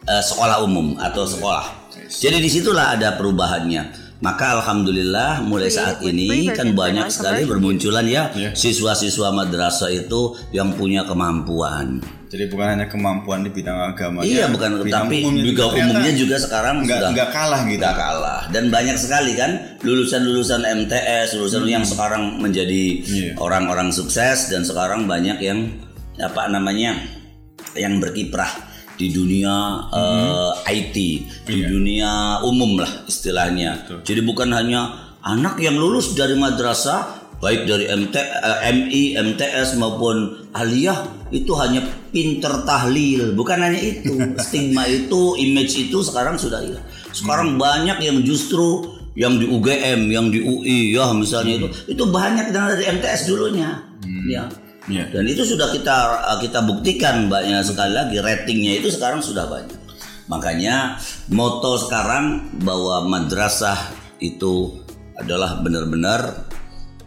eh, 0.07 0.23
sekolah 0.25 0.65
umum 0.65 0.97
atau 0.97 1.29
sekolah. 1.29 1.89
Jadi 2.07 2.39
di 2.39 2.47
situlah 2.47 2.95
ada 2.95 3.19
perubahannya 3.19 4.06
maka 4.19 4.57
alhamdulillah 4.57 5.41
mulai 5.43 5.69
saat 5.69 6.01
ini 6.01 6.49
kan 6.49 6.73
banyak 6.73 7.07
sekali 7.07 7.45
bermunculan 7.45 8.05
ya 8.05 8.33
Iya. 8.33 8.51
siswa-siswa 8.53 9.29
madrasah 9.31 9.89
itu 9.89 10.21
yang 10.51 10.73
punya 10.73 11.05
kemampuan 11.05 12.01
Jadi 12.27 12.51
bukan 12.51 12.67
hanya 12.69 12.87
kemampuan 12.87 13.41
di 13.41 13.51
bidang 13.51 13.79
agama. 13.87 14.21
iya 14.21 14.49
bukan 14.49 14.83
bidang 14.83 15.07
tapi 15.07 15.23
umumnya 15.23 15.45
juga 15.47 15.65
umumnya 15.71 16.13
juga 16.13 16.37
sekarang 16.37 16.83
nggak 16.83 16.99
sudah 16.99 17.11
nggak 17.13 17.29
kalah 17.31 17.61
gitu. 17.63 17.73
tidak 17.79 17.95
kalah 17.95 18.41
dan 18.51 18.65
banyak 18.67 18.97
sekali 18.97 19.33
kan 19.33 19.51
lulusan-lulusan 19.81 20.61
MTS 20.65 21.29
lulusan 21.35 21.63
yang 21.67 21.85
sekarang 21.85 22.23
menjadi 22.37 22.83
Hmm. 22.99 23.15
Iya. 23.15 23.31
orang-orang 23.37 23.89
sukses 23.91 24.49
dan 24.49 24.63
sekarang 24.63 25.05
banyak 25.05 25.39
yang 25.39 25.71
apa 26.17 26.49
namanya 26.49 26.97
yang 27.75 28.01
berkiprah 28.01 28.49
di 28.97 29.13
dunia 29.13 29.55
eh, 29.93 30.51
IT 30.73 30.97
di 30.97 31.15
Hmm. 31.47 31.53
Iya. 31.57 31.67
dunia 31.69 32.11
umum 32.43 32.81
lah 32.81 33.05
istilahnya. 33.05 33.85
Jadi 34.03 34.21
bukan 34.21 34.51
hanya 34.51 35.13
anak 35.21 35.61
yang 35.61 35.77
lulus 35.77 36.13
dari 36.13 36.35
madrasah 36.35 37.29
baik 37.37 37.69
dari 37.69 37.85
MT, 37.85 38.17
eh, 38.17 38.59
MI, 38.73 39.03
MTS 39.21 39.77
maupun 39.77 40.49
aliyah 40.57 41.05
itu 41.29 41.53
hanya 41.61 41.85
pinter 42.09 42.65
tahlil. 42.65 43.37
Bukan 43.37 43.61
hanya 43.61 43.77
itu 43.77 44.17
stigma 44.45 44.89
itu 44.89 45.37
image 45.37 45.89
itu 45.89 46.01
sekarang 46.01 46.41
sudah 46.41 46.65
hilang. 46.65 46.85
Sekarang 47.13 47.61
banyak 47.61 48.01
yang 48.01 48.25
justru 48.25 48.97
yang 49.17 49.41
di 49.41 49.49
UGM 49.49 50.13
yang 50.13 50.29
di 50.29 50.45
UI 50.45 50.93
ya 50.93 51.09
misalnya 51.17 51.65
itu 51.65 51.69
itu 51.89 52.05
banyak 52.05 52.53
dari 52.53 52.85
MTS 52.85 53.29
dulunya. 53.29 53.81
Ya 54.29 54.45
Iya. 54.87 55.11
dan 55.11 55.27
itu 55.27 55.43
sudah 55.43 55.75
kita 55.75 55.97
kita 56.47 56.63
buktikan 56.63 57.27
banyak 57.27 57.59
sekali 57.67 57.91
lagi 57.91 58.23
ratingnya 58.23 58.79
itu 58.79 58.95
sekarang 58.95 59.19
sudah 59.19 59.51
banyak. 59.51 59.75
Makanya 60.31 60.99
moto 61.31 61.79
sekarang 61.79 62.55
bahwa 62.63 63.07
madrasah 63.07 63.79
itu 64.23 64.79
adalah 65.19 65.59
benar-benar 65.63 66.51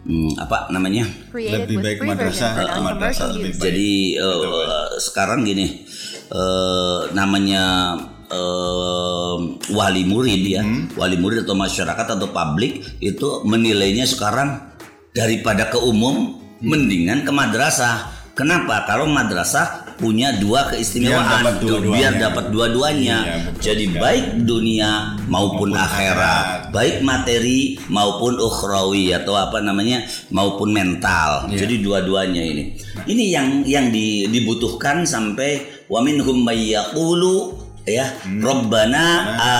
hmm, 0.04 0.36
apa 0.40 0.68
namanya? 0.72 1.08
Created 1.32 1.68
Lebih 1.68 1.76
baik 1.80 1.98
madrasah 2.04 2.50
atau 2.56 2.80
madrasah 2.84 3.28
lebih 3.32 3.56
baik. 3.56 3.64
jadi 3.64 3.90
eh, 4.20 4.88
sekarang 5.00 5.48
gini 5.48 5.84
eh, 6.32 7.00
namanya 7.16 7.96
eh, 8.28 9.36
wali 9.72 10.02
murid 10.04 10.42
ya, 10.44 10.64
wali 10.96 11.16
murid 11.16 11.48
atau 11.48 11.56
masyarakat 11.56 12.06
atau 12.16 12.28
publik 12.28 12.84
itu 13.00 13.44
menilainya 13.44 14.04
sekarang 14.04 14.68
daripada 15.12 15.68
ke 15.68 15.76
umum 15.80 16.40
mendingan 16.60 17.24
ke 17.24 17.30
madrasah. 17.30 18.08
Kenapa? 18.30 18.88
Kalau 18.88 19.04
madrasah 19.04 19.92
punya 20.00 20.32
dua 20.32 20.64
Biar 20.64 20.70
keistimewaan 20.72 21.44
dapat 21.44 21.54
tuh, 21.60 21.68
dua-duanya. 21.76 21.92
biar 21.92 22.12
dapat 22.16 22.44
dua-duanya. 22.48 23.16
Iya, 23.20 23.36
betul 23.44 23.60
Jadi 23.60 23.84
sekali. 23.84 24.00
baik 24.00 24.24
dunia 24.40 24.90
maupun, 25.20 25.28
Maupun 25.28 25.70
akhirat, 25.76 26.16
akhirat. 26.16 26.72
baik 26.72 26.96
materi 27.02 27.60
maupun 27.86 28.32
ukhrawi 28.34 29.12
atau 29.12 29.36
apa 29.36 29.60
namanya 29.60 30.00
maupun 30.30 30.72
mental. 30.72 31.52
Iya. 31.52 31.58
Jadi 31.58 31.74
dua-duanya 31.84 32.40
ini. 32.40 32.64
Ini 33.04 33.24
yang 33.28 33.46
yang 33.68 33.86
di- 33.92 34.24
dibutuhkan 34.24 35.04
sampai 35.04 35.84
wa 35.84 36.00
minhum 36.00 36.40
may 36.40 36.72
yaqulu 36.72 37.60
ya 37.84 38.08
Hmm. 38.24 38.40
Rabbana 38.40 39.04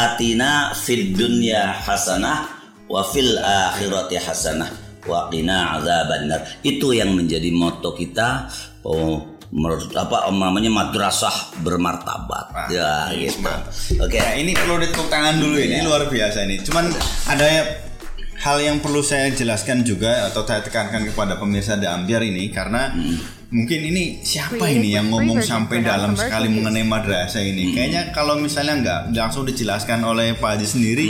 atina 0.09 0.73
fid 0.73 1.13
dunya 1.13 1.69
hasanah 1.85 2.49
wa 2.89 3.03
fil 3.05 3.37
akhirati 3.37 4.17
hasanah 4.17 4.71
wa 5.07 5.31
qina 5.33 5.81
azabannar. 5.81 6.61
Itu 6.65 6.93
yang 6.93 7.15
menjadi 7.17 7.49
moto 7.55 7.93
kita 7.97 8.49
oh 8.85 9.39
menurut 9.51 9.91
apa 9.99 10.31
namanya 10.31 10.71
madrasah 10.71 11.59
bermartabat. 11.63 12.47
Wah, 12.55 12.69
ya 12.71 13.11
iya, 13.11 13.35
gitu. 13.35 13.51
Oke. 13.99 14.19
Nah, 14.23 14.39
ini 14.39 14.55
perlu 14.55 14.79
ditepuk 14.79 15.11
tangan 15.11 15.43
dulu 15.43 15.59
ini 15.59 15.83
Iya. 15.83 15.87
luar 15.91 16.07
biasa 16.07 16.47
ini. 16.47 16.63
Cuman 16.63 16.87
ada 17.27 17.49
hal 18.41 18.57
yang 18.63 18.79
perlu 18.79 19.03
saya 19.03 19.27
jelaskan 19.35 19.83
juga 19.83 20.31
atau 20.31 20.47
saya 20.47 20.63
tekankan 20.63 21.03
kepada 21.11 21.37
pemirsa 21.37 21.77
The 21.77 21.91
Ambiar 21.91 22.23
ini 22.23 22.49
karena 22.55 22.95
mungkin 23.51 23.81
ini 23.91 24.23
siapa 24.23 24.63
ini 24.71 24.95
yang 24.95 25.11
ngomong 25.11 25.43
sampai 25.43 25.83
dalam 25.83 26.15
sekali 26.15 26.47
mengenai 26.49 26.87
madrasah 26.87 27.43
ini. 27.43 27.75
Kayaknya 27.75 28.15
kalau 28.15 28.39
misalnya 28.39 28.75
nggak 28.79 29.01
langsung 29.19 29.43
dijelaskan 29.43 30.07
oleh 30.07 30.39
Pak 30.39 30.57
Haji 30.57 30.67
sendiri, 30.67 31.07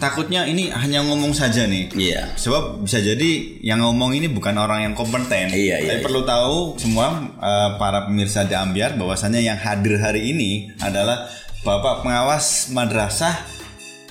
takutnya 0.00 0.48
ini 0.48 0.72
hanya 0.72 1.04
ngomong 1.04 1.36
saja 1.36 1.68
nih. 1.68 1.92
Iya. 1.92 2.32
Sebab 2.40 2.88
bisa 2.88 3.04
jadi 3.04 3.60
yang 3.60 3.84
ngomong 3.84 4.16
ini 4.16 4.32
bukan 4.32 4.56
orang 4.56 4.88
yang 4.88 4.94
kompeten. 4.96 5.52
Iya, 5.52 5.84
iya, 5.84 5.88
Tapi 5.92 6.00
iya. 6.00 6.04
perlu 6.04 6.24
tahu 6.24 6.80
semua 6.80 7.20
eh, 7.36 7.70
para 7.76 8.08
pemirsa 8.08 8.48
di 8.48 8.56
Ambiar 8.56 8.96
bahwasannya 8.96 9.44
yang 9.44 9.60
hadir 9.60 10.00
hari 10.00 10.32
ini 10.32 10.72
adalah 10.80 11.28
Bapak 11.64 12.04
pengawas 12.04 12.68
madrasah 12.76 13.63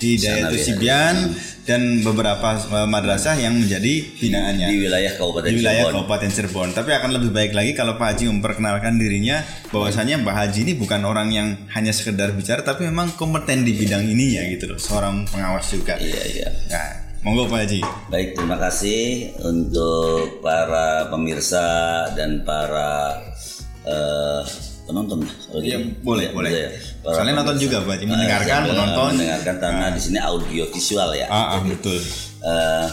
di 0.03 0.19
Dayatul. 0.19 0.59
Sibian 0.59 1.15
dan 1.63 2.03
beberapa 2.03 2.59
eh, 2.59 2.87
madrasah 2.91 3.39
yang 3.39 3.55
menjadi 3.55 4.03
binaannya 4.19 4.67
Di 4.67 4.77
wilayah 4.83 5.13
Kabupaten 5.15 5.47
di 5.47 5.55
wilayah 5.63 5.87
Cirebon. 5.87 5.95
Kabupaten 5.95 6.29
Cirebon. 6.35 6.69
Tapi 6.75 6.89
akan 6.91 7.09
lebih 7.15 7.31
baik 7.31 7.51
lagi 7.55 7.71
kalau 7.71 7.95
Pak 7.95 8.07
Haji 8.15 8.23
memperkenalkan 8.35 8.99
dirinya 8.99 9.39
bahwasanya 9.71 10.19
Pak 10.27 10.35
Haji 10.35 10.59
ini 10.67 10.73
bukan 10.75 11.01
orang 11.07 11.31
yang 11.31 11.55
hanya 11.71 11.95
sekedar 11.95 12.35
bicara 12.35 12.67
tapi 12.67 12.83
memang 12.83 13.15
kompeten 13.15 13.63
di 13.63 13.79
bidang 13.79 14.03
ini 14.03 14.35
ya 14.35 14.43
gitu 14.51 14.75
loh, 14.75 14.79
seorang 14.79 15.23
pengawas 15.31 15.71
juga. 15.71 15.95
Iya, 15.95 16.23
iya. 16.35 16.47
Nah, 16.67 16.87
monggo 17.23 17.47
Pak 17.47 17.59
Haji. 17.63 17.79
Baik, 18.11 18.35
terima 18.35 18.59
kasih 18.59 19.31
untuk 19.39 20.43
para 20.43 21.07
pemirsa 21.07 22.11
dan 22.11 22.43
para 22.43 23.23
eh, 23.87 24.43
penonton. 24.83 25.19
Kalau 25.23 25.61
Iya, 25.61 25.77
gitu. 25.79 26.03
boleh, 26.03 26.27
boleh. 26.31 26.51
ya. 26.51 26.69
Para 26.99 27.15
Soalnya 27.19 27.33
nonton 27.39 27.55
juga, 27.57 27.77
Pak 27.81 27.91
Haji. 27.93 28.03
Eh, 28.03 28.09
Mendengarkan, 28.09 28.61
menonton. 28.67 29.09
Mendengarkan 29.15 29.55
karena 29.57 29.85
di 29.89 30.01
sini 30.01 30.19
audio 30.19 30.63
visual 30.69 31.09
ya. 31.15 31.27
Ah, 31.27 31.55
ah, 31.55 31.59
betul. 31.63 31.99
Eh, 32.43 32.85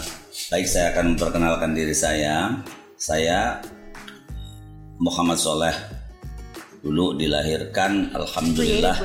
baik, 0.48 0.66
saya 0.66 0.94
akan 0.94 1.04
memperkenalkan 1.14 1.70
diri 1.74 1.92
saya. 1.92 2.54
Saya 2.94 3.58
Muhammad 4.98 5.36
Soleh. 5.36 5.74
Dulu 6.80 7.12
dilahirkan, 7.12 8.08
alhamdulillah. 8.16 8.96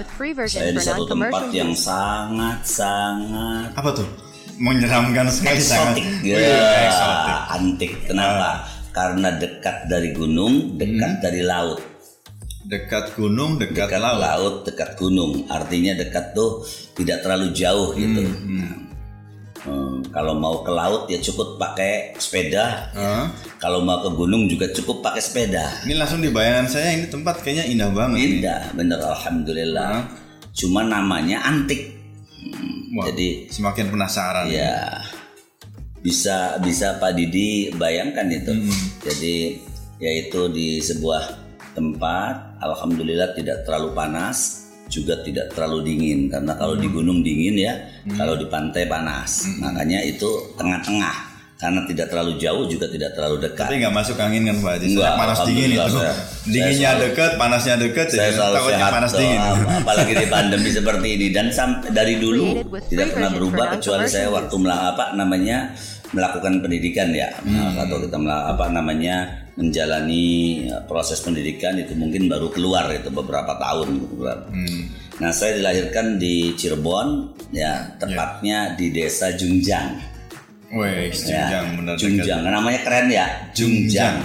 Saya 0.47 0.71
di 0.71 0.79
satu 0.79 1.03
tempat 1.05 1.51
yang 1.51 1.75
use. 1.75 1.83
sangat-sangat 1.83 3.75
Apa 3.75 3.91
tuh? 3.91 4.07
Menyeramkan 4.55 5.27
sekali 5.27 5.59
sangat. 5.59 5.99
eksotik 5.99 6.07
ya 6.23 6.39
eksotik. 6.87 7.35
antik 7.51 7.91
kenapa 8.07 8.63
karena 8.95 9.35
dekat 9.35 9.91
dari 9.91 10.15
gunung 10.15 10.79
dekat 10.79 11.19
dari 11.19 11.43
laut 11.43 11.83
Dekat 12.65 13.13
gunung, 13.13 13.61
dekat, 13.61 13.87
dekat 13.89 14.01
laut. 14.01 14.19
laut. 14.21 14.55
dekat 14.65 14.89
gunung 14.97 15.45
artinya 15.47 15.93
dekat 15.93 16.33
tuh 16.33 16.65
tidak 16.97 17.21
terlalu 17.21 17.53
jauh 17.53 17.93
gitu 17.93 18.25
Hmm, 19.65 20.05
kalau 20.13 20.37
mau 20.37 20.61
ke 20.61 20.69
laut 20.69 21.09
ya 21.09 21.17
cukup 21.17 21.57
pakai 21.57 22.13
sepeda 22.21 22.85
Hah? 22.93 23.33
kalau 23.57 23.81
mau 23.81 23.97
ke 23.97 24.13
gunung 24.13 24.45
juga 24.45 24.69
cukup 24.69 25.01
pakai 25.01 25.17
sepeda 25.17 25.81
Ini 25.89 25.97
langsung 25.97 26.21
di 26.21 26.29
bayangan 26.29 26.69
saya 26.69 26.93
ini 26.93 27.09
tempat 27.09 27.41
kayaknya 27.41 27.65
indah 27.73 27.89
banget. 27.89 28.17
indah 28.21 28.61
bener 28.77 29.01
alhamdulillah 29.01 30.05
cuma 30.53 30.85
namanya 30.85 31.41
antik 31.49 31.97
Wah, 32.93 33.09
jadi 33.09 33.49
semakin 33.49 33.89
penasaran. 33.89 34.47
Ya 34.47 35.01
bisa 36.05 36.61
bisa 36.61 37.01
Pak 37.01 37.17
Didi 37.17 37.73
bayangkan 37.73 38.29
itu. 38.29 38.53
Jadi 39.01 39.59
yaitu 39.97 40.45
di 40.53 40.77
sebuah 40.77 41.44
tempat, 41.75 42.57
alhamdulillah 42.59 43.31
tidak 43.33 43.61
terlalu 43.61 43.91
panas, 43.91 44.37
juga 44.85 45.19
tidak 45.19 45.51
terlalu 45.51 45.83
dingin 45.85 46.19
karena 46.27 46.53
kalau 46.53 46.73
di 46.73 46.87
gunung 46.87 47.19
dingin 47.19 47.55
ya, 47.57 47.73
kalau 48.09 48.33
di 48.33 48.45
pantai 48.45 48.85
panas. 48.85 49.45
Makanya 49.57 49.99
itu 50.01 50.25
tengah-tengah 50.55 51.35
karena 51.55 51.81
tidak 51.83 52.07
terlalu 52.07 52.35
jauh 52.35 52.63
juga 52.65 52.85
tidak 52.85 53.11
terlalu 53.11 53.39
dekat. 53.41 53.65
Tapi 53.65 53.79
nggak 53.79 53.95
masuk 53.95 54.17
angin 54.17 54.43
kan 54.43 54.57
Pak 54.57 54.71
Haji? 54.75 54.85
Enggak, 54.87 55.13
panas 55.15 55.39
dingin 55.41 55.69
itu. 55.71 55.97
saya- 55.97 56.17
Dinginnya 56.45 56.67
saya 56.67 56.75
selalu- 56.85 57.03
deket, 57.05 57.31
panasnya 57.35 57.75
deket, 57.79 58.07
saya 58.07 58.31
selalu 58.31 58.55
takutnya 58.55 58.75
sehat 58.75 58.91
panas 58.93 59.09
tuh, 59.09 59.19
dingin. 59.19 59.39
ap- 59.41 59.67
apalagi 59.81 60.13
di 60.21 60.27
pandemi 60.27 60.69
seperti 60.69 61.07
ini 61.11 61.27
dan 61.29 61.47
sampai 61.49 61.89
dari 61.89 62.15
dulu 62.17 62.45
tidak 62.85 63.07
pernah 63.09 63.31
berubah 63.31 63.65
kecuali 63.73 64.05
saya 64.05 64.27
waktu 64.29 64.55
mela- 64.57 64.83
apa 64.89 65.05
namanya 65.13 65.57
melakukan 66.07 66.53
pendidikan 66.59 67.09
ya 67.09 67.27
Nah, 67.41 67.81
atau 67.81 67.97
kita 67.99 68.15
mela- 68.15 68.45
apa 68.47 68.69
namanya 68.69 69.44
menjalani 69.55 70.25
eh, 70.67 70.81
proses 70.87 71.23
pendidikan 71.23 71.79
itu 71.79 71.95
mungkin 71.95 72.27
baru 72.27 72.51
keluar 72.51 72.91
itu 72.91 73.07
beberapa 73.11 73.55
tahun 73.55 73.87
gitu, 74.03 74.13
beberapa. 74.19 74.45
Nah 75.15 75.31
saya 75.31 75.59
dilahirkan 75.59 76.19
di 76.19 76.51
Cirebon 76.59 77.31
ya 77.55 77.95
tepatnya 77.95 78.75
di 78.75 78.91
desa 78.91 79.31
Junjang. 79.33 80.15
Wih, 80.75 81.07
Ya, 81.23 81.47
junjang 81.47 81.65
benar 81.79 81.93
dekat. 81.95 82.03
Junjang. 82.03 82.39
Namanya 82.43 82.79
keren 82.83 83.07
ya. 83.07 83.27
Junjang. 83.55 84.15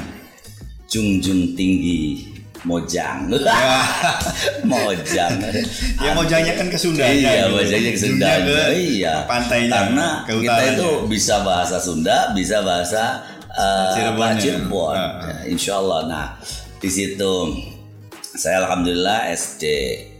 Junjung 0.90 1.54
tinggi. 1.54 2.26
Mojang. 2.66 3.30
Mojang. 4.70 5.32
Ya 5.96 6.10
mojangnya 6.12 6.58
kan 6.60 6.66
ke 6.68 6.76
Sunda. 6.76 7.08
Iya, 7.08 7.48
Mojangnya 7.48 7.92
ke 7.94 8.00
Sunda. 8.00 8.28
Iya. 8.74 9.14
pantainya, 9.24 9.72
Karena 9.72 10.08
ke 10.26 10.32
kita 10.44 10.62
itu 10.76 10.88
bisa 11.08 11.40
bahasa 11.40 11.80
Sunda, 11.80 12.34
bisa 12.36 12.60
bahasa 12.60 13.24
uh, 13.54 13.90
Cirebon. 13.94 14.94
Ah, 14.94 14.98
ah. 14.98 15.10
Ya, 15.26 15.36
insya 15.50 15.78
Allah. 15.78 16.00
Nah, 16.06 16.26
di 16.78 16.90
situ 16.90 17.32
saya 18.30 18.62
alhamdulillah 18.64 19.30
SD, 19.34 19.64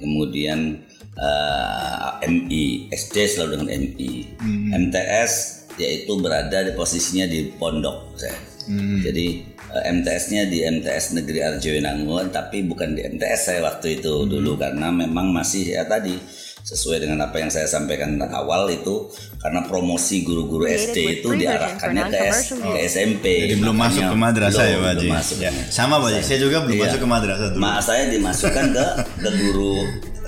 kemudian 0.03 0.83
uh, 1.15 2.19
MI, 2.27 2.91
SD 2.91 3.17
selalu 3.27 3.51
dengan 3.57 3.69
MI, 3.71 4.13
Hmm. 4.41 4.89
MTS 4.89 5.33
yaitu 5.81 6.13
berada 6.21 6.61
di 6.67 6.73
posisinya 6.77 7.25
di 7.25 7.55
pondok 7.57 8.19
saya. 8.19 8.37
Hmm. 8.69 9.01
Jadi 9.01 9.27
eh, 9.71 9.85
MTS-nya 9.97 10.51
di 10.51 10.61
MTS 10.61 11.17
Negeri 11.17 11.41
Arjawinangun, 11.41 12.29
tapi 12.29 12.67
bukan 12.69 12.93
di 12.93 13.01
MTS 13.07 13.41
saya 13.49 13.61
waktu 13.65 14.03
itu 14.03 14.13
Hmm. 14.13 14.29
dulu 14.29 14.61
karena 14.61 14.93
memang 14.93 15.33
masih 15.33 15.73
ya 15.73 15.87
tadi 15.89 16.19
sesuai 16.61 17.03
dengan 17.03 17.19
apa 17.25 17.41
yang 17.41 17.51
saya 17.51 17.67
sampaikan 17.67 18.21
awal 18.31 18.69
itu 18.69 19.09
karena 19.41 19.65
promosi 19.65 20.23
guru-guru 20.23 20.69
Created 20.69 20.93
SD 20.93 20.97
itu 21.21 21.29
free 21.33 21.41
diarahkannya 21.43 22.05
ke, 22.13 22.19
S- 22.29 22.53
ke. 22.53 22.71
SMP. 22.85 23.25
Jadi 23.49 23.57
belum 23.59 23.77
masuk 23.77 24.03
ke 24.05 24.17
madrasah 24.17 24.65
ya 24.69 24.77
Pak 24.79 24.93
masuk. 25.09 25.37
Ya. 25.41 25.51
Sama 25.73 25.97
Pak 25.99 26.09
Haji, 26.13 26.21
saya 26.21 26.39
juga 26.39 26.57
belum 26.65 26.77
Iya. 26.77 26.85
masuk 26.87 26.99
ke 27.01 27.09
madrasah 27.09 27.47
dulu. 27.55 27.61
Ma 27.61 27.73
saya 27.81 28.03
dimasukkan 28.13 28.67
ke 28.77 28.87
ke 29.25 29.31
guru 29.41 29.73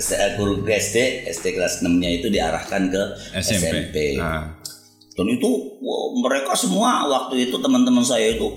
eh, 0.01 0.31
guru 0.41 0.55
SD 0.65 0.97
SD 1.29 1.45
kelas 1.57 1.85
6-nya 1.85 2.11
itu 2.11 2.27
diarahkan 2.33 2.83
ke 2.89 3.03
SMP. 3.39 3.65
SMP. 3.69 3.97
Ah. 4.17 4.57
Dan 5.13 5.27
itu 5.29 5.51
wow, 5.85 6.17
mereka 6.25 6.57
semua 6.57 7.05
waktu 7.05 7.53
itu 7.53 7.57
teman-teman 7.61 8.01
saya 8.01 8.33
itu 8.33 8.49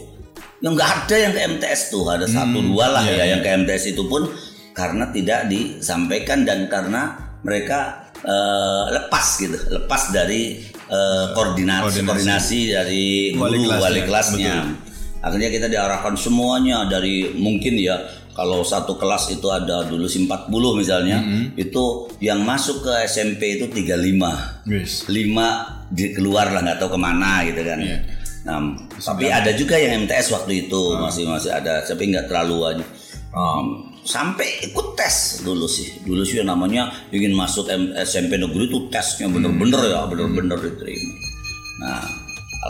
yang 0.63 0.71
nggak 0.71 0.91
ada 1.05 1.15
yang 1.19 1.33
ke 1.35 1.41
MTS 1.59 1.91
tuh 1.91 2.07
ada 2.07 2.23
satu 2.23 2.63
dua 2.63 2.87
lah 2.87 3.03
iya, 3.03 3.11
ya 3.11 3.15
iya. 3.19 3.25
yang 3.35 3.41
ke 3.43 3.49
MTS 3.67 3.91
itu 3.91 4.07
pun 4.07 4.23
karena 4.71 5.11
tidak 5.11 5.51
disampaikan 5.51 6.47
dan 6.47 6.71
karena 6.71 7.24
mereka 7.45 7.79
eh, 8.17 8.83
lepas 8.91 9.25
gitu 9.37 9.53
lepas 9.71 10.09
dari 10.09 10.57
eh, 10.65 11.25
koordinasi 11.31 11.83
Koordinasi. 11.85 12.09
koordinasi 12.09 12.59
dari 12.67 13.05
Wali 13.31 13.55
guru 13.55 13.69
kelasnya, 13.69 13.83
wali 13.85 14.01
kelasnya 14.01 14.55
betul. 14.57 15.21
akhirnya 15.21 15.49
kita 15.51 15.67
diarahkan 15.69 16.13
semuanya 16.15 16.77
dari 16.85 17.29
mungkin 17.31 17.77
ya 17.77 18.01
kalau 18.33 18.61
satu 18.61 18.99
kelas 18.99 19.31
itu 19.31 19.47
ada 19.47 19.87
dulu 19.87 20.05
sih 20.05 20.19
40 20.21 20.51
misalnya 20.75 21.17
Mm-hmm. 21.17 21.45
itu 21.55 21.83
yang 22.19 22.43
masuk 22.43 22.83
ke 22.83 23.07
SMP 23.07 23.55
itu 23.55 23.71
35 23.71 24.67
Wis. 24.67 25.07
lima 25.07 25.47
di 25.87 26.11
keluar 26.11 26.51
lah 26.51 26.59
nggak 26.59 26.77
tahu 26.77 26.91
ke 26.91 26.99
mana 26.99 27.45
gitu 27.45 27.61
kan. 27.61 27.79
Iya. 27.79 27.97
Nah, 28.43 28.59
tapi 28.99 29.25
ada 29.25 29.55
juga 29.55 29.73
yang 29.73 30.03
MTS 30.03 30.29
waktu 30.29 30.67
itu 30.67 30.81
masih 30.99 31.25
masih 31.25 31.49
ada, 31.49 31.79
tapi 31.81 32.11
nggak 32.11 32.27
terlalu 32.27 32.57
aja. 32.67 32.85
Um, 33.31 33.94
sampai 34.05 34.69
ikut 34.69 34.93
tes 34.93 35.41
dulu 35.41 35.65
sih, 35.65 36.05
dulu 36.05 36.21
sih 36.21 36.45
namanya 36.45 36.93
ingin 37.09 37.33
masuk 37.33 37.65
SMP 38.05 38.37
negeri 38.37 38.69
itu 38.69 38.87
tesnya 38.93 39.25
bener-bener 39.25 39.81
ya, 39.89 40.05
bener-bener 40.05 40.61
diterima. 40.61 41.17
Nah, 41.81 42.05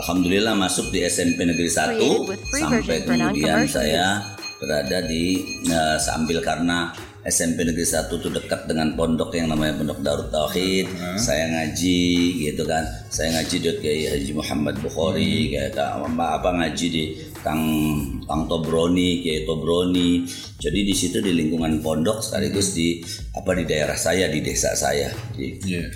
Alhamdulillah 0.02 0.52
masuk 0.56 0.92
di 0.92 1.04
SMP 1.08 1.48
Negeri 1.48 1.70
1 1.72 1.96
Created 1.96 2.28
with 2.28 2.42
free 2.52 2.62
sampai 2.64 2.96
kemudian 3.04 3.64
saya 3.64 4.20
berada 4.60 4.98
di 5.04 5.44
eh, 5.68 5.98
sambil 6.00 6.40
karena 6.44 6.92
SMP 7.26 7.66
Negeri 7.66 7.82
1 7.82 8.06
itu 8.06 8.28
dekat 8.30 8.70
dengan 8.70 8.94
pondok 8.94 9.34
yang 9.34 9.50
namanya 9.50 9.74
Pondok 9.82 9.98
Darut 10.06 10.28
Tauhid. 10.30 10.86
Saya 11.18 11.50
ngaji 11.50 11.98
gitu 12.46 12.62
kan. 12.62 12.86
Saya 13.10 13.34
ngaji 13.34 13.56
di 13.58 13.70
Kiai 13.82 14.02
Haji 14.14 14.30
Muhammad 14.30 14.78
Bukhari 14.78 15.50
kayak 15.50 15.74
apa, 15.74 16.06
apa 16.38 16.48
ngaji 16.54 16.86
di 16.86 17.04
Kang 17.42 17.66
Kang 18.30 18.46
Tobroni, 18.46 19.26
Kiai 19.26 19.42
Tobroni. 19.42 20.22
Jadi 20.62 20.86
di 20.86 20.94
situ 20.94 21.18
di 21.18 21.34
lingkungan 21.34 21.82
pondok 21.82 22.22
sekaligus 22.22 22.78
di 22.78 23.02
apa 23.34 23.50
di 23.58 23.66
daerah 23.66 23.98
saya, 23.98 24.30
di 24.30 24.38
desa 24.38 24.78
saya. 24.78 25.10
Di, 25.34 25.58
Iya. 25.66 25.90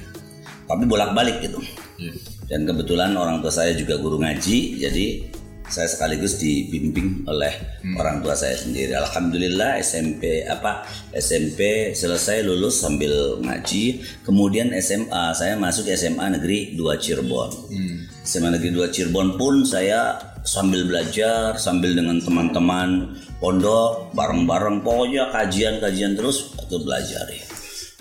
tapi 0.66 0.86
bolak-balik 0.86 1.42
gitu. 1.46 1.58
Iya. 1.98 2.14
Dan 2.50 2.66
kebetulan 2.66 3.14
orang 3.14 3.38
tua 3.38 3.54
saya 3.54 3.70
juga 3.78 3.94
guru 4.02 4.18
ngaji, 4.18 4.82
jadi 4.82 5.29
saya 5.70 5.86
sekaligus 5.86 6.36
dibimbing 6.36 7.24
oleh 7.30 7.54
orang 7.96 8.20
tua 8.20 8.34
saya 8.34 8.58
sendiri. 8.58 8.92
Alhamdulillah 8.92 9.78
SMP 9.78 10.42
apa 10.44 10.84
SMP 11.14 11.94
selesai 11.94 12.42
lulus 12.42 12.82
sambil 12.82 13.38
ngaji, 13.40 14.02
kemudian 14.26 14.74
SMA 14.82 15.32
saya 15.32 15.54
masuk 15.54 15.86
SMA 15.94 16.36
Negeri 16.36 16.74
2 16.74 17.02
Cirebon. 17.02 17.50
SMA 18.26 18.50
Negeri 18.58 18.70
2 18.74 18.90
Cirebon 18.92 19.38
pun 19.38 19.62
saya 19.64 20.18
sambil 20.42 20.88
belajar 20.88 21.56
sambil 21.60 21.92
dengan 21.92 22.16
teman-teman 22.20 23.12
pondok 23.40 24.12
bareng-bareng 24.16 24.80
pokoknya 24.80 25.28
kajian-kajian 25.32 26.16
terus 26.16 26.56
itu 26.56 26.76
belajar 26.80 27.24
ya. 27.28 27.49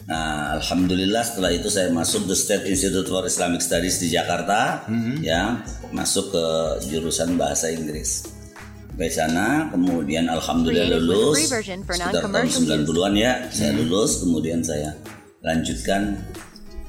Nah, 0.10 0.58
alhamdulillah 0.58 1.22
setelah 1.22 1.54
itu 1.54 1.70
saya 1.70 1.94
masuk 1.94 2.26
The 2.26 2.34
State 2.34 2.66
Institute 2.66 3.06
for 3.06 3.22
Islamic 3.24 3.62
Studies 3.62 4.02
di 4.02 4.10
Jakarta, 4.10 4.90
ya, 5.22 5.62
masuk 5.94 6.34
ke 6.34 6.46
jurusan 6.90 7.38
bahasa 7.38 7.70
Inggris. 7.70 8.26
Sampai 8.90 9.10
sana, 9.14 9.70
kemudian 9.70 10.26
alhamdulillah 10.28 10.98
lulus 11.00 11.46
sekitar 11.46 12.26
tahun 12.26 12.50
non-commercial 12.50 12.84
90-an 12.84 13.14
ya, 13.16 13.32
saya 13.48 13.72
lulus, 13.78 14.12
kemudian 14.26 14.60
saya 14.60 14.92
lanjutkan 15.40 16.20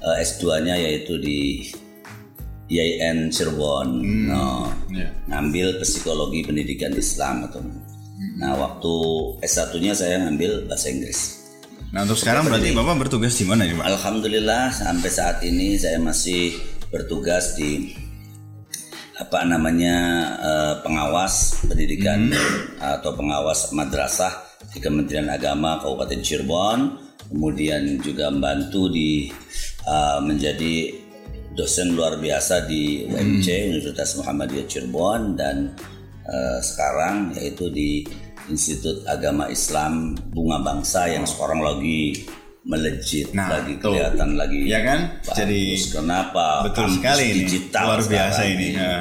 eh, 0.00 0.16
S2-nya 0.24 0.74
yaitu 0.80 1.20
di 1.20 1.70
IAIN 2.72 3.28
Cirebon. 3.28 4.00
Nah, 4.26 4.64
Iya. 4.90 5.06
ngambil 5.28 5.78
psikologi 5.84 6.40
pendidikan 6.42 6.96
Islam 6.96 7.46
atau 7.46 7.60
Nah, 8.40 8.52
waktu 8.52 8.94
S1-nya 9.40 9.92
saya 9.96 10.20
ngambil 10.24 10.68
bahasa 10.68 10.88
Inggris. 10.92 11.39
Nah 11.90 12.06
untuk 12.06 12.22
sekarang 12.22 12.46
berarti 12.46 12.70
bapak 12.70 13.02
bertugas 13.02 13.34
di 13.34 13.42
mana 13.50 13.66
nih 13.66 13.74
pak? 13.74 13.86
Alhamdulillah 13.90 14.70
sampai 14.70 15.10
saat 15.10 15.42
ini 15.42 15.74
saya 15.74 15.98
masih 15.98 16.54
bertugas 16.86 17.58
di 17.58 17.90
apa 19.18 19.42
namanya 19.42 19.96
eh, 20.38 20.74
pengawas 20.86 21.66
pendidikan 21.66 22.30
atau 22.78 23.10
pengawas 23.18 23.74
madrasah 23.74 24.30
di 24.70 24.78
Kementerian 24.78 25.26
Agama 25.34 25.82
Kabupaten 25.82 26.22
Cirebon, 26.22 26.78
kemudian 27.26 27.98
juga 27.98 28.30
membantu 28.30 28.86
di 28.86 29.26
eh, 29.82 30.18
menjadi 30.22 30.94
dosen 31.58 31.98
luar 31.98 32.22
biasa 32.22 32.70
di 32.70 33.10
UMC 33.10 33.46
Universitas 33.74 34.14
Muhammadiyah 34.14 34.66
Cirebon. 34.70 35.34
Dan 35.34 35.74
eh, 36.22 36.58
sekarang 36.62 37.34
yaitu 37.34 37.66
di 37.66 38.06
Institut 38.50 39.06
Agama 39.06 39.46
Islam 39.46 40.18
Bunga 40.34 40.58
Bangsa 40.60 41.06
yang 41.06 41.22
sekarang 41.24 41.62
lagi 41.62 42.26
melejit, 42.60 43.32
Nah, 43.32 43.48
lagi 43.48 43.80
tuh. 43.80 43.96
kelihatan 43.96 44.36
lagi 44.36 44.68
Iya 44.68 44.80
kan? 44.84 45.00
bagus. 45.24 45.36
Jadi 45.38 45.62
kenapa 45.88 46.46
betul 46.68 46.84
kampus 46.92 46.96
sekali 47.00 47.24
ini 47.32 47.42
luar 47.72 48.00
biasa 48.04 48.40
ini. 48.44 48.66
Nah, 48.76 49.00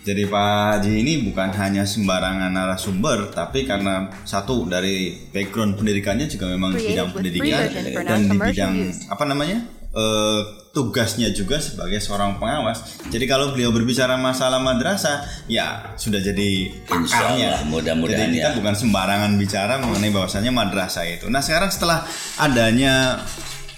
jadi 0.00 0.22
Pak 0.24 0.46
Haji 0.80 0.92
ini 1.04 1.12
bukan 1.28 1.50
hanya 1.58 1.84
sembarangan 1.84 2.48
narasumber, 2.48 3.34
tapi 3.34 3.68
karena 3.68 4.08
satu 4.24 4.64
dari 4.64 5.12
background 5.28 5.76
pendidikannya 5.76 6.24
juga 6.24 6.48
memang 6.48 6.72
di 6.72 6.88
bidang 6.88 7.10
pendidikan 7.12 7.60
dan 8.06 8.20
di 8.24 8.36
bidang 8.38 8.74
apa 9.10 9.24
namanya 9.26 9.58
eh, 9.92 10.40
tugasnya 10.72 11.32
juga 11.34 11.58
sebagai 11.58 11.98
seorang 11.98 12.38
pengawas. 12.38 13.02
Jadi 13.10 13.24
kalau 13.26 13.50
beliau 13.50 13.74
berbicara 13.74 14.14
masalah 14.14 14.62
madrasah, 14.62 15.26
ya 15.50 15.96
sudah 15.98 16.22
jadi 16.22 16.70
pakarnya. 16.86 17.66
Mudah-mudahan 17.66 18.30
Jadi 18.30 18.38
kita 18.38 18.50
ya. 18.52 18.56
bukan 18.56 18.74
sembarangan 18.78 19.32
bicara 19.40 19.82
mengenai 19.82 20.14
bahwasanya 20.14 20.52
madrasah 20.54 21.02
itu. 21.08 21.26
Nah 21.26 21.42
sekarang 21.42 21.72
setelah 21.74 22.06
adanya 22.38 23.18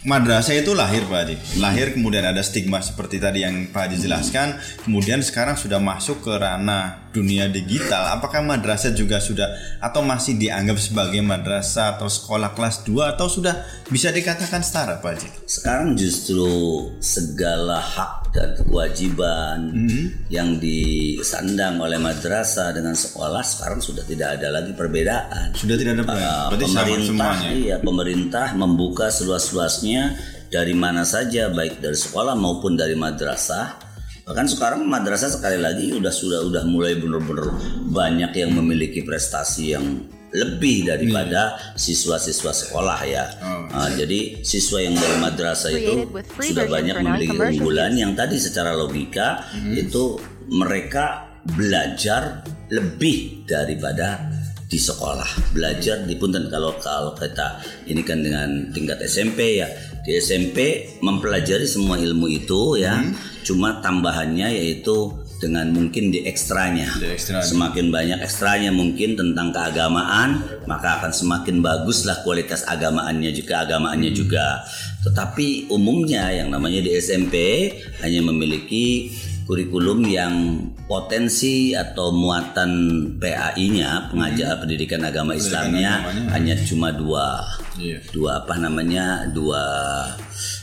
madrasah 0.04 0.56
itu 0.56 0.72
lahir 0.72 1.04
Pak 1.04 1.18
Haji. 1.24 1.36
Lahir 1.60 1.92
kemudian 1.92 2.24
ada 2.24 2.40
stigma 2.40 2.80
seperti 2.80 3.20
tadi 3.20 3.44
yang 3.44 3.68
Pak 3.68 3.88
Haji 3.88 3.96
jelaskan. 4.00 4.56
Kemudian 4.84 5.20
sekarang 5.20 5.60
sudah 5.60 5.76
masuk 5.76 6.24
ke 6.24 6.32
ranah 6.32 7.10
dunia 7.12 7.50
digital. 7.52 8.16
Apakah 8.16 8.40
madrasah 8.40 8.96
juga 8.96 9.20
sudah 9.20 9.50
atau 9.82 10.00
masih 10.00 10.40
dianggap 10.40 10.80
sebagai 10.80 11.20
madrasah 11.20 11.98
atau 11.98 12.08
sekolah 12.08 12.56
kelas 12.56 12.86
2 12.86 13.14
atau 13.16 13.26
sudah 13.28 13.60
bisa 13.92 14.08
dikatakan 14.14 14.64
setara 14.64 15.02
Pak 15.02 15.10
Haji? 15.10 15.28
sekarang 15.50 15.98
justru 15.98 16.46
segala 17.02 17.82
hak 17.82 18.19
dan 18.30 18.54
kewajiban 18.54 19.74
yang 20.30 20.62
disandang 20.62 21.82
oleh 21.82 21.98
madrasah 21.98 22.70
dengan 22.70 22.94
sekolah 22.94 23.42
sekarang 23.42 23.82
sudah 23.82 24.06
tidak 24.06 24.38
ada 24.38 24.54
lagi 24.54 24.70
perbedaan. 24.74 25.50
Sudah 25.58 25.74
tidak 25.74 25.98
ada 25.98 26.04
perbedaan. 26.06 26.46
Uh, 26.46 26.58
pemerintah 26.62 27.34
iya 27.50 27.76
pemerintah 27.82 28.46
membuka 28.54 29.10
seluas-luasnya 29.10 30.14
dari 30.50 30.74
mana 30.74 31.02
saja 31.02 31.50
baik 31.50 31.82
dari 31.82 31.98
sekolah 31.98 32.38
maupun 32.38 32.78
dari 32.78 32.94
madrasah. 32.94 33.90
Bahkan 34.30 34.46
sekarang 34.46 34.86
madrasah 34.86 35.34
sekali 35.34 35.58
lagi 35.58 35.90
udah 35.90 36.14
sudah 36.14 36.46
udah 36.46 36.62
mulai 36.70 36.94
benar-benar 36.94 37.50
banyak 37.90 38.30
yang 38.38 38.54
memiliki 38.54 39.02
prestasi 39.02 39.74
yang 39.74 40.06
lebih 40.30 40.86
daripada 40.86 41.58
siswa-siswa 41.74 42.52
sekolah 42.54 43.00
ya. 43.06 43.24
Uh, 43.70 43.90
jadi 43.98 44.42
siswa 44.46 44.78
yang 44.82 44.94
dari 44.94 45.16
madrasah 45.18 45.70
itu 45.74 46.06
Created 46.06 46.10
with 46.14 46.28
free 46.30 46.50
sudah 46.54 46.66
banyak 46.70 46.96
memiliki 47.02 47.34
keunggulan 47.34 47.92
yang 47.98 48.12
tadi 48.14 48.38
secara 48.38 48.74
logika 48.74 49.46
itu 49.74 50.18
mereka 50.50 51.30
belajar 51.54 52.46
lebih 52.70 53.46
daripada 53.46 54.30
di 54.70 54.78
sekolah. 54.78 55.50
Belajar 55.50 56.06
di 56.06 56.14
punten. 56.14 56.46
Kalau 56.46 56.78
kalau 56.78 57.12
kita 57.18 57.58
ini 57.90 58.06
kan 58.06 58.22
dengan 58.22 58.70
tingkat 58.70 59.02
SMP 59.02 59.58
ya. 59.58 59.66
Di 60.00 60.16
SMP 60.16 60.88
mempelajari 61.04 61.66
semua 61.66 61.98
ilmu 61.98 62.30
itu 62.30 62.78
ya. 62.78 63.02
Cuma 63.42 63.82
tambahannya 63.82 64.54
yaitu 64.54 65.19
dengan 65.40 65.66
mungkin 65.70 66.08
di 66.08 66.22
ekstranya 66.22 66.92
Di 66.94 67.10
ekstranya. 67.10 67.40
semakin 67.42 67.88
banyak 67.88 68.18
ekstranya 68.20 68.70
mungkin 68.70 69.16
tentang 69.16 69.50
keagamaan 69.50 70.36
maka 70.64 71.00
akan 71.00 71.10
semakin 71.10 71.58
baguslah 71.58 72.20
kualitas 72.20 72.62
agamaannya 72.64 73.32
juga 73.32 73.64
agamaannya 73.64 74.12
juga 74.12 74.60
tetapi 75.00 75.66
umumnya 75.66 76.28
yang 76.30 76.48
namanya 76.48 76.78
di 76.78 76.92
SMP 76.94 77.34
hanya 77.98 78.20
memiliki 78.22 79.08
kurikulum 79.42 80.04
yang 80.04 80.34
potensi 80.86 81.72
atau 81.72 82.12
muatan 82.12 82.70
PAI-nya 83.18 84.06
pengajar 84.06 84.60
pendidikan 84.60 85.02
agama 85.02 85.34
Islamnya 85.34 86.04
agamanya. 86.04 86.30
hanya 86.30 86.54
cuma 86.62 86.92
dua 86.92 87.42
Iya. 87.74 87.96
dua 88.12 88.44
apa 88.44 88.54
namanya 88.56 89.24
dua 89.26 89.64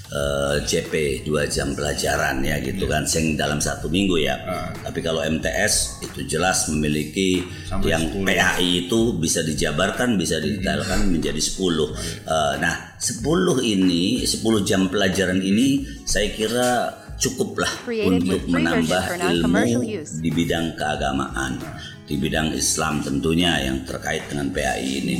eh, 0.10 0.56
JP 0.62 0.94
dua 1.24 1.46
jam 1.46 1.72
pelajaran 1.72 2.40
ya 2.40 2.60
gitu 2.60 2.86
kan 2.86 3.04
sing 3.04 3.36
dalam 3.36 3.60
satu 3.60 3.88
minggu 3.88 4.18
ya 4.18 4.36
Ah. 4.40 4.72
tapi 4.82 5.00
kalau 5.00 5.20
MTS 5.22 6.00
itu 6.02 6.24
jelas 6.26 6.68
memiliki 6.68 7.44
Sampai 7.64 7.92
yang 7.92 8.04
10. 8.08 8.24
PAI 8.24 8.88
itu 8.88 9.00
bisa 9.14 9.42
dijabarkan 9.42 10.16
bisa 10.16 10.40
didetailkan 10.40 11.08
menjadi 11.08 11.40
10 11.40 11.92
Eh, 12.24 12.54
nah 12.58 12.96
10 12.96 13.24
ini 13.62 14.24
10 14.24 14.40
jam 14.64 14.88
pelajaran 14.88 15.40
ini 15.40 15.84
saya 16.04 16.32
kira 16.32 16.70
cukuplah 17.18 17.70
untuk 17.90 18.46
menambah 18.46 19.04
ilmu 19.18 19.82
di 20.22 20.30
bidang 20.30 20.78
keagamaan 20.78 21.58
di 22.06 22.16
bidang 22.16 22.54
Islam 22.54 23.02
tentunya 23.02 23.58
yang 23.60 23.84
terkait 23.84 24.30
dengan 24.30 24.48
PAI 24.48 25.04
ini. 25.04 25.18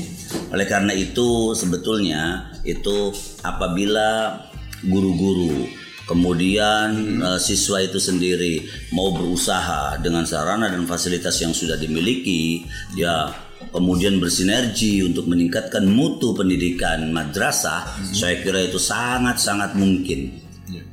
Oleh 0.48 0.64
karena 0.64 0.94
itu 0.94 1.52
sebetulnya 1.52 2.48
itu 2.64 3.12
apabila 3.42 4.40
guru-guru. 4.86 5.66
Kemudian 6.08 7.20
eh, 7.20 7.40
siswa 7.40 7.84
itu 7.84 8.00
sendiri 8.00 8.64
mau 8.96 9.12
berusaha 9.12 10.00
dengan 10.00 10.24
sarana 10.24 10.72
dan 10.72 10.88
fasilitas 10.88 11.36
yang 11.44 11.52
sudah 11.52 11.76
dimiliki 11.76 12.64
ya 12.96 13.28
kemudian 13.74 14.22
bersinergi 14.22 15.02
untuk 15.04 15.26
meningkatkan 15.28 15.84
mutu 15.90 16.32
pendidikan 16.38 17.10
madrasah 17.10 18.00
saya 18.14 18.40
kira 18.40 18.70
itu 18.70 18.80
sangat-sangat 18.80 19.74
mungkin. 19.76 20.46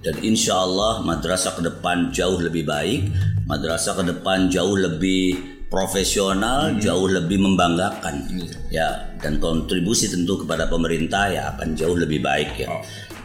Dan 0.04 0.20
insya 0.20 0.60
Allah 0.60 1.00
madrasah 1.02 1.56
ke 1.56 1.62
depan 1.64 2.12
jauh 2.12 2.36
lebih 2.36 2.68
baik, 2.68 3.08
madrasah 3.48 3.96
ke 3.96 4.04
depan 4.04 4.52
jauh 4.52 4.76
lebih 4.76 5.34
profesional, 5.72 6.76
jauh 6.78 7.08
lebih 7.08 7.40
membanggakan, 7.40 8.28
ya. 8.68 9.16
Dan 9.18 9.40
kontribusi 9.40 10.12
tentu 10.12 10.44
kepada 10.44 10.68
pemerintah 10.68 11.32
ya 11.32 11.42
akan 11.56 11.74
jauh 11.74 11.96
lebih 11.96 12.20
baik 12.20 12.54
ya. 12.60 12.70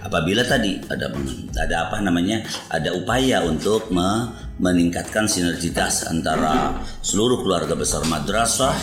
Apabila 0.02 0.44
tadi 0.44 0.80
ada 0.86 1.12
ada 1.56 1.76
apa 1.86 2.00
namanya 2.00 2.42
ada 2.68 2.94
upaya 2.94 3.44
untuk 3.44 3.90
me- 3.90 4.30
meningkatkan 4.58 5.24
sinergitas 5.24 6.04
antara 6.06 6.76
seluruh 7.00 7.40
keluarga 7.40 7.74
besar 7.74 8.04
madrasah 8.04 8.76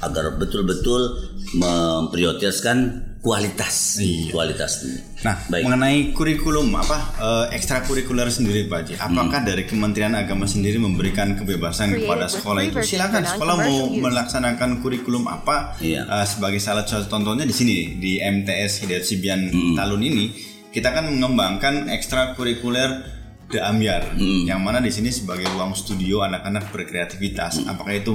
agar 0.00 0.36
betul-betul 0.36 1.16
memprioritaskan 1.56 2.76
kualitas 3.18 3.96
Iya. 3.96 4.28
kualitas 4.28 4.84
Nah, 5.24 5.40
Baik. 5.48 5.64
mengenai 5.64 6.12
kurikulum 6.12 6.68
apa 6.76 7.16
eh, 7.16 7.56
ekstrakurikuler 7.56 8.28
sendiri 8.28 8.68
Pak 8.68 8.78
Haji, 8.78 8.94
apakah 9.00 9.40
Hmm. 9.40 9.48
dari 9.48 9.64
Kementerian 9.64 10.12
Agama 10.12 10.44
sendiri 10.44 10.76
memberikan 10.76 11.32
kebebasan 11.32 11.88
Created 11.88 12.04
kepada 12.04 12.26
sekolah 12.28 12.60
itu? 12.60 12.76
Silakan 12.84 13.24
sekolah 13.24 13.54
mau 13.58 13.88
use. 13.88 13.96
melaksanakan 13.98 14.70
kurikulum 14.78 15.24
apa 15.24 15.80
Iya. 15.80 16.04
eh, 16.04 16.26
sebagai 16.28 16.60
salah 16.60 16.84
satu 16.84 17.08
contohnya 17.08 17.48
di 17.48 17.56
sini 17.56 17.96
di 17.96 18.20
MTS 18.20 18.84
Hidayat 18.84 19.00
Sibian 19.02 19.40
Hmm. 19.48 19.72
Talun 19.72 20.04
ini 20.04 20.52
kita 20.74 20.90
kan 20.90 21.06
mengembangkan 21.06 21.86
ekstrakurikuler 21.94 23.06
The 23.48 23.62
Ambiar 23.62 24.18
Hmm. 24.18 24.42
yang 24.50 24.58
mana 24.58 24.82
di 24.82 24.90
sini 24.90 25.14
sebagai 25.14 25.46
ruang 25.54 25.78
studio 25.78 26.26
anak-anak 26.26 26.74
berkreativitas. 26.74 27.62
Hmm. 27.62 27.70
Apakah 27.70 27.94
itu 27.94 28.10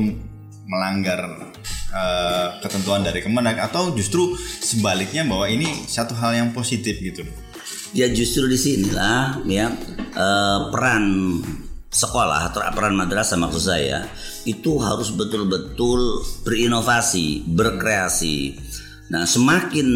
melanggar 0.67 1.50
eh, 1.89 2.48
ketentuan 2.62 3.02
dari 3.02 3.24
Kemenag 3.24 3.58
atau 3.58 3.95
justru 3.95 4.38
sebaliknya 4.62 5.26
bahwa 5.26 5.50
ini 5.50 5.65
satu 5.88 6.13
hal 6.19 6.36
yang 6.36 6.50
positif 6.52 7.00
gitu? 7.00 7.24
ya 7.89 8.06
justru 8.13 8.45
di 8.45 8.54
sinilah 8.54 9.41
ya 9.50 9.74
eh, 10.13 10.60
peran 10.69 11.06
sekolah 11.89 12.54
atau 12.54 12.62
peran 12.78 12.93
madrasah 12.93 13.34
maksud 13.34 13.63
saya 13.65 14.06
itu 14.45 14.78
harus 14.78 15.10
betul-betul 15.13 16.22
berinovasi, 16.45 17.43
berkreasi. 17.50 18.56
Nah, 19.10 19.26
semakin 19.26 19.89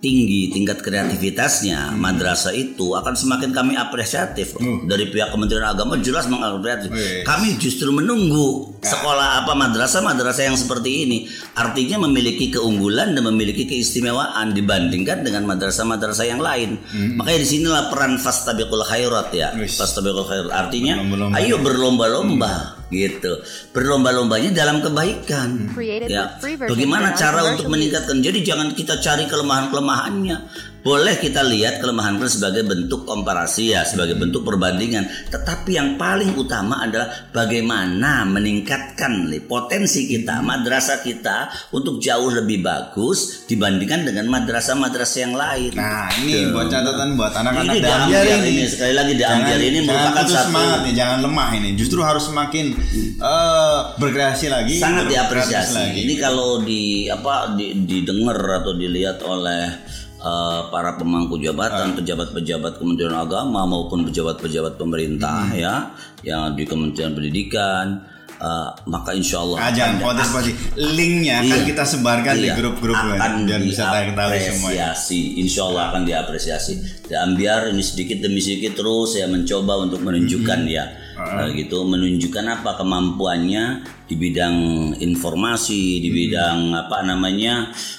tinggi 0.00 0.48
tingkat 0.48 0.80
kreativitasnya 0.80 1.92
madrasah 1.92 2.56
itu 2.56 2.96
akan 2.96 3.12
semakin 3.12 3.52
kami 3.52 3.76
apresiatif 3.76 4.56
loh. 4.56 4.88
dari 4.88 5.12
pihak 5.12 5.28
Kementerian 5.28 5.68
Agama 5.68 6.00
jelas 6.00 6.24
mengapresiasi. 6.32 6.88
Wih. 6.88 7.28
Kami 7.28 7.60
justru 7.60 7.92
menunggu 7.92 8.80
sekolah 8.80 9.44
apa 9.44 9.52
madrasah 9.52 10.00
madrasah 10.00 10.48
yang 10.48 10.56
seperti 10.56 11.04
ini 11.04 11.18
artinya 11.54 12.08
memiliki 12.08 12.48
keunggulan 12.48 13.12
dan 13.12 13.22
memiliki 13.28 13.68
keistimewaan 13.68 14.56
dibandingkan 14.56 15.22
dengan 15.22 15.44
madrasah-madrasah 15.44 16.26
yang 16.26 16.40
lain. 16.40 16.80
Makanya 17.20 17.38
di 17.38 17.48
sinilah 17.48 17.92
peran 17.92 18.16
fastabiqul 18.16 18.84
khairat 18.88 19.28
ya. 19.36 19.52
Wis. 19.60 19.76
Fastabiqul 19.76 20.24
khairat 20.24 20.50
artinya 20.56 21.04
ayo 21.36 21.60
berlomba-lomba 21.60 22.81
gitu. 22.92 23.40
Berlomba-lombanya 23.72 24.52
dalam 24.52 24.84
kebaikan. 24.84 25.72
Ya. 26.12 26.36
Bagaimana 26.68 27.16
cara 27.16 27.40
untuk 27.56 27.72
meningkatkan? 27.72 28.20
Jadi 28.20 28.44
jangan 28.44 28.76
kita 28.76 29.00
cari 29.00 29.24
kelemahan-kelemahannya. 29.26 30.70
Boleh 30.82 31.14
kita 31.14 31.46
lihat 31.46 31.78
kelemahan 31.78 32.18
itu 32.18 32.42
sebagai 32.42 32.66
bentuk 32.66 33.06
komparasi 33.06 33.70
ya, 33.70 33.86
sebagai 33.86 34.18
bentuk 34.18 34.42
perbandingan. 34.42 35.06
Tetapi 35.30 35.78
yang 35.78 35.94
paling 35.94 36.34
utama 36.34 36.82
adalah 36.82 37.30
bagaimana 37.30 38.26
meningkatkan 38.26 39.30
nih, 39.30 39.46
potensi 39.46 40.10
kita, 40.10 40.42
madrasah 40.42 40.98
kita 41.06 41.70
untuk 41.70 42.02
jauh 42.02 42.34
lebih 42.34 42.66
bagus 42.66 43.46
dibandingkan 43.46 44.10
dengan 44.10 44.26
madrasah-madrasah 44.26 45.20
yang 45.22 45.34
lain. 45.38 45.70
Nah 45.78 46.10
ini 46.18 46.50
buat 46.50 46.66
catatan 46.66 47.14
buat 47.14 47.30
anak-anak 47.30 47.78
Ini 47.78 47.86
Ambiar 47.86 48.26
ini. 48.42 48.50
ini, 48.50 48.64
sekali 48.66 48.94
lagi 48.98 49.12
di 49.14 49.22
Ambiar 49.22 49.60
ini 49.62 49.78
merupakan 49.86 50.26
satu- 50.26 50.50
semangat 50.50 50.78
nih, 50.82 50.94
jangan 50.98 51.18
lemah 51.22 51.48
ini. 51.62 51.68
Justru 51.78 52.02
harus 52.02 52.26
semakin 52.26 52.74
eh, 53.22 53.78
berkreasi 54.02 54.50
lagi. 54.50 54.82
sangat 54.82 55.06
diapresiasi. 55.06 55.78
lagi. 55.78 55.98
Ini 56.10 56.14
kalau 56.18 56.58
di 56.58 57.06
apa 57.06 57.54
di, 57.54 57.86
didengar 57.86 58.66
atau 58.66 58.74
dilihat 58.74 59.22
oleh 59.22 59.78
eh, 60.22 60.60
para 60.70 60.94
pemangku 60.94 61.34
Ah. 61.34 61.42
jabatan, 61.42 61.88
pejabat-pejabat 61.92 62.78
Kementerian 62.78 63.18
Agama 63.18 63.66
maupun 63.66 64.06
pejabat-pejabat 64.06 64.74
pemerintah 64.76 65.50
Hmm. 65.50 65.58
ya, 65.58 65.74
yang 66.22 66.54
di 66.54 66.62
Kementerian 66.62 67.10
Pendidikan, 67.12 68.06
eh, 68.32 68.70
maka 68.86 69.10
insya 69.12 69.38
Allah 69.38 69.58
Ah, 69.58 69.70
khawatir 69.98 70.24
Pak 70.24 70.38
Haji. 70.40 70.52
Linknya 70.94 71.34
akan 71.40 71.58
Iya. 71.58 71.66
kita 71.66 71.84
sebarkan 71.84 72.34
di 72.34 72.46
Iya, 72.46 72.54
grup-grup 72.54 72.96
akan 72.96 73.32
biar 73.44 73.60
bisa 73.60 73.82
tahu 73.84 74.30
semuanya. 74.40 74.90
Insya 75.36 75.62
Allah 75.64 75.82
akan 75.90 76.02
diapresiasi. 76.02 76.74
Dan 77.06 77.34
biar 77.34 77.68
ini 77.68 77.82
sedikit 77.82 78.18
demi 78.20 78.38
sedikit 78.38 78.72
terus 78.74 79.12
saya 79.12 79.26
mencoba 79.26 79.74
untuk 79.80 80.00
menunjukkan 80.00 80.58
Mm-hmm. 80.60 80.78
ya, 80.78 80.84
Nah, 81.12 81.48
gitu 81.50 81.84
menunjukkan 81.84 82.44
apa 82.48 82.76
kemampuannya 82.76 83.64
di 84.04 84.14
bidang 84.14 84.56
informasi, 84.98 85.98
di 85.98 86.08
Mm-hmm. 86.08 86.20
bidang 86.20 86.58
apa 86.76 86.98
namanya 87.02 87.54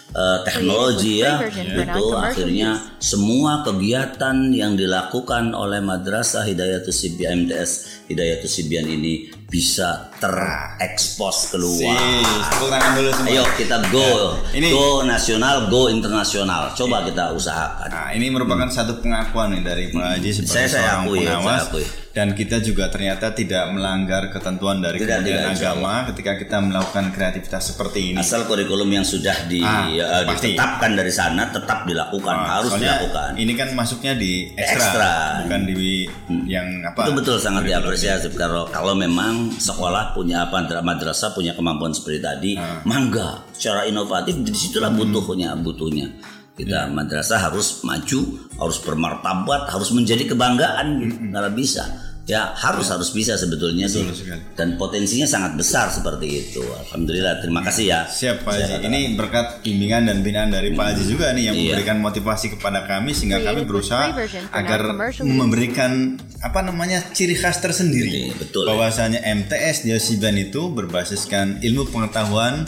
eh, 0.10 0.40
teknologi 0.46 1.22
ya. 1.22 1.42
Itu 1.46 2.14
akhirnya 2.14 2.78
semua 2.98 3.62
kegiatan 3.62 4.50
yang 4.50 4.74
dilakukan 4.74 5.54
oleh 5.54 5.82
Madrasah 5.82 6.46
Hidayatus 6.46 6.94
Sibyan 6.96 7.46
MTS 7.46 7.72
Hidayatus 8.06 8.52
Sibyan 8.52 8.86
ini 8.86 9.30
bisa 9.44 10.14
terekspos 10.18 11.50
keluar. 11.50 11.98
Sis, 11.98 12.46
tepuk 12.50 12.70
tangan 12.70 12.92
dulu 12.94 13.10
semua. 13.12 13.30
Ayo 13.30 13.44
kita 13.54 13.78
go, 13.90 14.10
Ini- 14.52 14.72
go 14.72 14.88
nasional, 15.04 15.56
go 15.68 15.82
internasional. 15.88 16.74
Coba 16.74 17.06
kita 17.06 17.34
usahakan. 17.34 17.90
Nah, 17.90 18.10
ini 18.12 18.30
merupakan 18.30 18.66
satu 18.68 18.98
pengakuan 18.98 19.54
nih 19.54 19.62
dari 19.62 19.84
Pak 19.90 20.06
Haji 20.18 20.30
sebagai 20.32 20.52
Saya- 20.52 20.68
saya 20.68 20.82
seorang 20.84 21.02
akui, 21.06 21.20
pengawas 21.20 21.46
saya 21.46 21.62
akui. 21.66 21.86
Dan 22.14 22.32
kita 22.32 22.62
juga 22.62 22.88
ternyata 22.88 23.34
tidak 23.34 23.74
melanggar 23.74 24.30
ketentuan 24.30 24.78
dari 24.78 25.02
Tidak, 25.02 25.26
Kementerian 25.26 25.34
tidak, 25.42 25.54
insya 25.58 25.70
Agama 25.74 25.94
ketika 26.14 26.32
kita 26.38 26.58
melakukan 26.62 27.06
kreativitas 27.10 27.74
seperti 27.74 28.14
ini. 28.14 28.18
Asal 28.22 28.46
kurikulum 28.46 28.86
yang 28.86 29.02
sudah 29.02 29.50
di, 29.50 29.58
Ah, 29.60 29.90
pasti. 30.24 30.54
ditetapkan 30.54 30.94
dari 30.94 31.10
sana 31.10 31.50
tetap 31.50 31.90
dilakukan, 31.90 32.36
Nah, 32.38 32.62
harus 32.62 32.78
dilakukan. 32.78 33.34
Ini 33.34 33.54
kan 33.58 33.74
masuknya 33.74 34.14
di 34.14 34.54
ekstra, 34.54 34.78
Ekstra. 34.78 35.12
bukan 35.42 35.62
di 35.66 36.06
yang 36.46 36.86
apa? 36.86 37.10
Itu 37.10 37.18
betul 37.18 37.42
sangat 37.42 37.66
diapresiasi 37.66 38.30
kalau 38.32 38.70
kalau 38.70 38.94
memang 38.94 39.50
sekolah 39.50 40.14
punya 40.14 40.46
apa 40.46 40.62
madrasah 40.80 41.34
punya 41.34 41.58
kemampuan 41.58 41.98
seperti 41.98 42.22
tadi, 42.22 42.52
Ah. 42.56 42.86
mangga 42.86 43.42
secara 43.50 43.90
inovatif 43.90 44.38
di 44.38 44.54
situlah 44.54 44.94
Hmm. 44.94 45.02
butuhnya 45.02 45.58
butuhnya. 45.58 46.08
Kita 46.54 46.86
Ya. 46.86 46.88
madrasah 46.88 47.50
harus 47.50 47.82
maju, 47.82 48.20
harus 48.56 48.78
bermartabat, 48.80 49.74
harus 49.74 49.90
menjadi 49.90 50.30
kebanggaan, 50.30 51.02
Hmm, 51.02 51.34
nggak 51.34 51.58
bisa. 51.58 51.82
Ya 52.24 52.56
harus 52.56 52.88
harus 52.88 53.12
bisa 53.12 53.36
sebetulnya 53.36 53.84
sih. 53.84 54.00
Betul. 54.00 54.40
Dan 54.56 54.80
potensinya 54.80 55.28
sangat 55.28 55.60
besar 55.60 55.92
seperti 55.92 56.24
itu. 56.40 56.64
Alhamdulillah, 56.64 57.44
terima 57.44 57.60
kasih 57.60 57.92
ya. 57.92 58.08
Siap 58.08 58.48
Pak 58.48 58.64
Haji. 58.64 58.80
Ini 58.80 59.20
berkat 59.20 59.60
bimbingan 59.60 60.08
dan 60.08 60.24
binaan 60.24 60.48
dari 60.48 60.72
Pak 60.72 60.86
Haji 60.88 61.04
juga 61.04 61.36
nih 61.36 61.52
yang 61.52 61.56
Iya. 61.58 61.64
memberikan 61.76 62.00
motivasi 62.00 62.56
kepada 62.56 62.88
kami 62.88 63.12
sehingga 63.12 63.44
kami 63.44 63.68
berusaha 63.68 64.16
agar 64.56 64.96
memberikan 65.20 66.16
apa 66.40 66.64
namanya 66.64 67.04
ciri 67.12 67.36
khas 67.36 67.60
tersendiri. 67.60 68.32
Iya, 68.32 68.40
betul, 68.40 68.72
Bahwasanya 68.72 69.20
MTS 69.20 69.84
Jasiban 69.84 70.40
itu 70.40 70.72
berbasiskan 70.72 71.60
ilmu 71.60 71.92
pengetahuan 71.92 72.64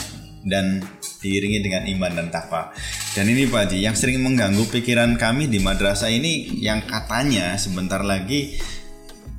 dan 0.46 0.78
diiringi 1.18 1.58
dengan 1.58 1.82
iman 1.90 2.12
dan 2.14 2.30
takwa. 2.30 2.70
Dan 3.18 3.26
ini 3.26 3.50
Pak 3.50 3.66
Haji 3.66 3.78
yang 3.82 3.98
sering 3.98 4.22
mengganggu 4.22 4.62
pikiran 4.70 5.18
kami 5.18 5.50
di 5.50 5.58
madrasah 5.58 6.08
ini 6.08 6.62
yang 6.62 6.86
katanya 6.86 7.58
sebentar 7.58 8.06
lagi 8.06 8.54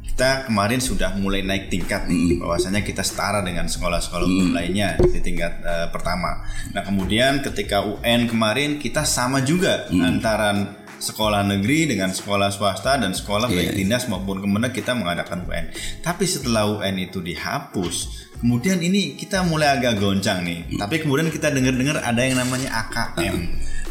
kita 0.03 0.49
kemarin 0.49 0.81
sudah 0.81 1.13
mulai 1.13 1.45
naik 1.45 1.69
tingkat 1.69 2.09
nih 2.09 2.41
bahwasanya 2.41 2.81
kita 2.81 3.05
setara 3.05 3.45
dengan 3.45 3.69
sekolah-sekolah 3.69 4.25
umum 4.25 4.49
lainnya 4.49 4.97
di 4.97 5.21
tingkat 5.21 5.61
eh, 5.61 5.87
pertama. 5.93 6.41
Nah 6.73 6.81
kemudian 6.81 7.39
ketika 7.45 7.85
UN 7.85 8.25
kemarin 8.25 8.81
kita 8.81 9.05
sama 9.05 9.45
juga 9.45 9.85
antara 9.93 10.73
sekolah 10.97 11.45
negeri 11.45 11.93
dengan 11.93 12.09
sekolah 12.09 12.49
swasta 12.49 12.97
dan 12.97 13.13
sekolah 13.13 13.45
baik 13.45 13.77
dinas 13.77 14.09
maupun 14.09 14.41
kemudian 14.41 14.73
kita 14.73 14.97
mengadakan 14.97 15.45
UN. 15.45 15.69
Tapi 16.01 16.25
setelah 16.25 16.65
UN 16.65 16.97
itu 16.97 17.21
dihapus, 17.21 18.26
kemudian 18.37 18.77
ini 18.79 19.13
kita 19.13 19.41
mulai 19.41 19.73
agak 19.73 19.97
goncang 19.97 20.41
nih. 20.41 20.65
Tapi 20.75 20.95
kemudian 20.99 21.27
kita 21.27 21.49
dengar-dengar 21.49 21.99
ada 21.99 22.21
yang 22.21 22.37
namanya 22.37 22.69
AKM. 22.85 23.35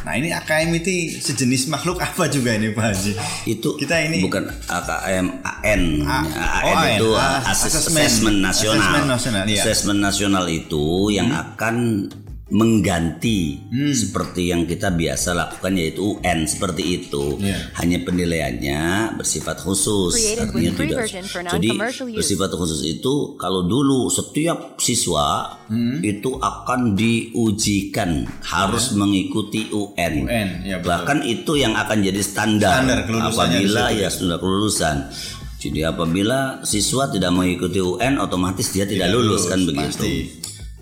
Nah 0.02 0.14
ini 0.14 0.30
AKM 0.30 0.70
itu 0.72 1.18
sejenis 1.18 1.66
makhluk 1.66 1.98
apa 1.98 2.30
juga 2.30 2.54
ini 2.54 2.70
Pak 2.70 2.84
Haji? 2.84 3.12
itu 3.44 3.74
Kita 3.74 3.98
ini- 3.98 4.22
bukan 4.22 4.46
AKM 4.46 5.26
AN 5.42 5.82
A- 6.06 6.26
AN 6.62 6.78
oh, 6.78 6.86
itu 6.86 7.08
AN. 7.10 7.18
Ah, 7.18 7.40
Assess- 7.44 7.74
assessment. 7.74 8.06
assessment 8.06 8.38
nasional 8.38 8.78
Assessment 8.78 9.08
nasional, 9.08 9.42
iya. 9.42 9.50
Hmm. 9.50 9.58
Assessment 9.60 10.00
nasional 10.00 10.44
itu 10.46 10.84
yang 11.10 11.34
akan 11.34 12.06
mengganti 12.46 13.58
Hmm. 13.66 13.90
seperti 13.90 14.54
yang 14.54 14.64
kita 14.64 14.88
biasa 14.88 15.34
lakukan 15.34 15.74
yaitu 15.74 16.14
UN 16.14 16.46
seperti 16.46 16.82
itu 16.96 17.42
Iya. 17.42 17.74
hanya 17.74 17.98
penilaiannya 18.00 18.82
bersifat 19.18 19.58
khusus 19.58 20.14
Created 20.14 20.46
artinya 20.46 20.70
tidak 20.72 20.98
version 21.02 21.24
for 21.26 21.42
jadi 21.42 21.68
bersifat 22.14 22.50
khusus 22.52 22.80
itu 22.80 23.34
kalau 23.34 23.66
dulu 23.66 24.06
setiap 24.06 24.78
siswa 24.78 25.58
Hmm. 25.66 25.98
itu 26.00 26.38
akan 26.38 26.94
diujikan 26.94 28.30
harus 28.40 28.94
mengikuti 28.94 29.66
UN, 29.68 30.14
UN, 30.22 30.48
ya 30.62 30.76
betul. 30.78 30.86
bahkan 30.86 31.18
itu 31.20 31.52
yang 31.56 31.74
akan 31.74 31.98
jadi 32.00 32.22
standar, 32.22 32.86
Standar 32.86 33.26
apabila 33.26 33.90
ya 33.90 34.06
sudah 34.06 34.38
kelulusan. 34.38 35.10
Jadi 35.56 35.82
apabila 35.82 36.62
siswa 36.62 37.10
tidak 37.10 37.34
mengikuti 37.34 37.82
UN 37.82 38.22
otomatis 38.22 38.70
dia 38.70 38.86
tidak, 38.86 39.10
lulus, 39.10 39.42
lulus, 39.42 39.50
kan 39.50 39.60
begitu. 39.60 39.82
pasti. 39.98 40.12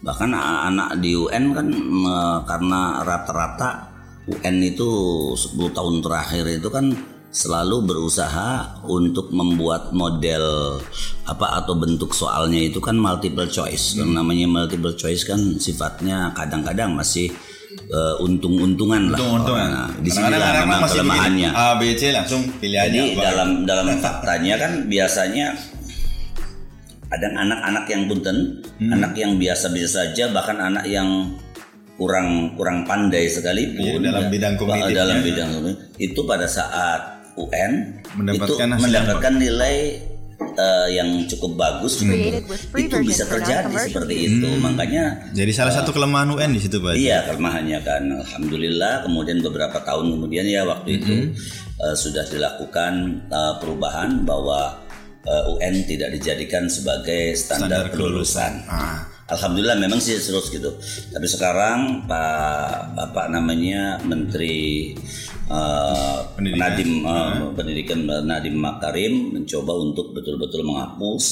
Bahkan 0.05 0.31
anak-anak 0.37 1.01
di 1.01 1.17
UN 1.17 1.45
kan 1.57 1.69
karena 2.45 3.01
rata-rata 3.01 3.89
UN 4.29 4.57
itu 4.61 4.89
10 5.33 5.73
tahun 5.73 6.05
terakhir 6.05 6.45
itu 6.61 6.69
kan 6.69 6.93
selalu 7.35 7.91
berusaha 7.91 8.79
untuk 8.87 9.35
membuat 9.35 9.91
model 9.91 10.79
apa 11.27 11.59
atau 11.59 11.75
bentuk 11.75 12.15
soalnya 12.15 12.63
itu 12.63 12.79
kan 12.79 12.95
multiple 12.95 13.49
choice. 13.51 13.99
Yang 13.99 14.13
namanya 14.15 14.47
multiple 14.47 14.95
choice 14.95 15.27
kan 15.27 15.41
sifatnya 15.59 16.31
kadang-kadang 16.37 16.95
masih 16.95 17.33
eh, 17.91 18.15
untung-untungan 18.23 19.11
lah. 19.11 19.19
Untung-untungan. 19.19 19.69
Nah, 19.73 19.89
di 19.99 20.11
sini 20.15 20.31
lah 20.31 20.49
anak 20.53 20.65
memang 20.69 20.81
kelemahannya. 20.95 21.51
A 21.51 21.67
B 21.75 21.83
C 21.99 22.15
langsung 22.15 22.45
pilihannya 22.63 23.03
Jadi 23.03 23.17
apa? 23.19 23.23
dalam 23.27 23.49
dalam 23.67 23.87
faktanya 24.05 24.55
kan 24.61 24.73
biasanya 24.87 25.47
ada 27.15 27.27
anak-anak 27.33 27.85
yang 27.87 28.03
punten, 28.05 28.37
Hmm. 28.77 28.91
anak 28.93 29.13
yang 29.15 29.39
biasa-biasa 29.39 30.11
saja, 30.11 30.29
bahkan 30.29 30.59
anak 30.59 30.85
yang 30.85 31.31
kurang 31.95 32.59
kurang 32.59 32.83
pandai 32.83 33.31
sekalipun. 33.31 34.03
Iya, 34.03 34.11
dalam 34.11 34.27
bidang 34.29 34.55
bah- 34.55 34.61
kognitifnya. 34.61 34.99
dalam 34.99 35.19
bidang 35.23 35.49
kognitif, 35.53 35.85
itu 35.97 36.21
pada 36.25 36.47
saat 36.51 37.01
UN 37.35 37.73
Mendapatkan 38.15 38.47
itu 38.47 38.75
hasil 38.75 38.83
mendapatkan 38.83 39.35
nilai 39.37 39.77
eh, 40.55 40.89
yang 40.93 41.27
cukup 41.27 41.55
bagus. 41.57 42.03
Free 42.03 42.87
itu 42.87 42.97
bisa 43.03 43.23
terjadi 43.25 43.71
seperti 43.71 44.15
itu. 44.29 44.49
Makanya 44.57 45.31
Jadi 45.31 45.51
salah 45.51 45.71
satu 45.73 45.91
kelemahan 45.91 46.31
UN 46.31 46.51
di 46.51 46.61
situ 46.63 46.79
Pak. 46.79 46.95
Iya 46.95 47.27
kelemahannya 47.27 47.79
kan. 47.83 48.03
Alhamdulillah 48.23 49.03
kemudian 49.03 49.39
beberapa 49.41 49.79
tahun 49.81 50.15
kemudian 50.15 50.47
ya 50.47 50.63
waktu 50.63 50.99
itu 50.99 51.15
eh, 51.75 51.95
sudah 51.95 52.27
dilakukan 52.27 52.93
eh, 53.27 53.55
perubahan 53.59 54.23
bahwa 54.23 54.79
eh, 55.25 55.53
UN 55.53 55.75
tidak 55.89 56.13
dijadikan 56.15 56.69
sebagai 56.69 57.33
standar, 57.35 57.89
Standar 57.89 57.97
kelulusan. 57.97 58.53
Ah. 58.69 59.01
Alhamdulillah 59.25 59.81
memang 59.81 60.05
sih 60.05 60.21
terus 60.21 60.53
gitu. 60.53 60.69
Tapi 61.09 61.25
sekarang 61.25 62.05
Pak 62.05 62.93
Bapak 62.93 63.33
namanya 63.33 63.97
Menteri 64.05 64.93
eh, 65.49 66.19
Pendidikan. 66.37 66.61
Nadiem 66.61 66.93
eh, 67.05 67.33
Pendidikan 67.57 68.01
Nadiem 68.05 68.57
Makarim 68.57 69.33
mencoba 69.33 69.73
untuk 69.81 70.13
betul-betul 70.13 70.69
menghapus 70.69 71.25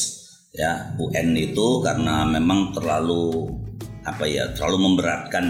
ya 0.53 0.93
UN 1.01 1.33
itu 1.37 1.81
karena 1.81 2.29
memang 2.29 2.77
terlalu 2.77 3.49
apa 4.03 4.27
ya 4.27 4.51
terlalu 4.53 4.91
memberatkan 4.91 5.45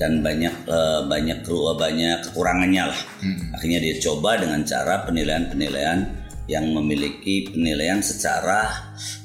dan 0.00 0.24
banyak 0.24 0.54
eh, 0.66 1.00
banyak 1.04 1.44
kru- 1.44 1.76
banyak 1.76 2.32
kekurangannya 2.32 2.90
lah. 2.90 3.00
Akhirnya 3.54 3.78
dia 3.84 3.94
coba 4.00 4.40
dengan 4.40 4.64
cara 4.64 5.04
penilaian-penilaian 5.04 6.17
yang 6.48 6.72
memiliki 6.72 7.46
penilaian 7.46 8.00
secara 8.00 8.66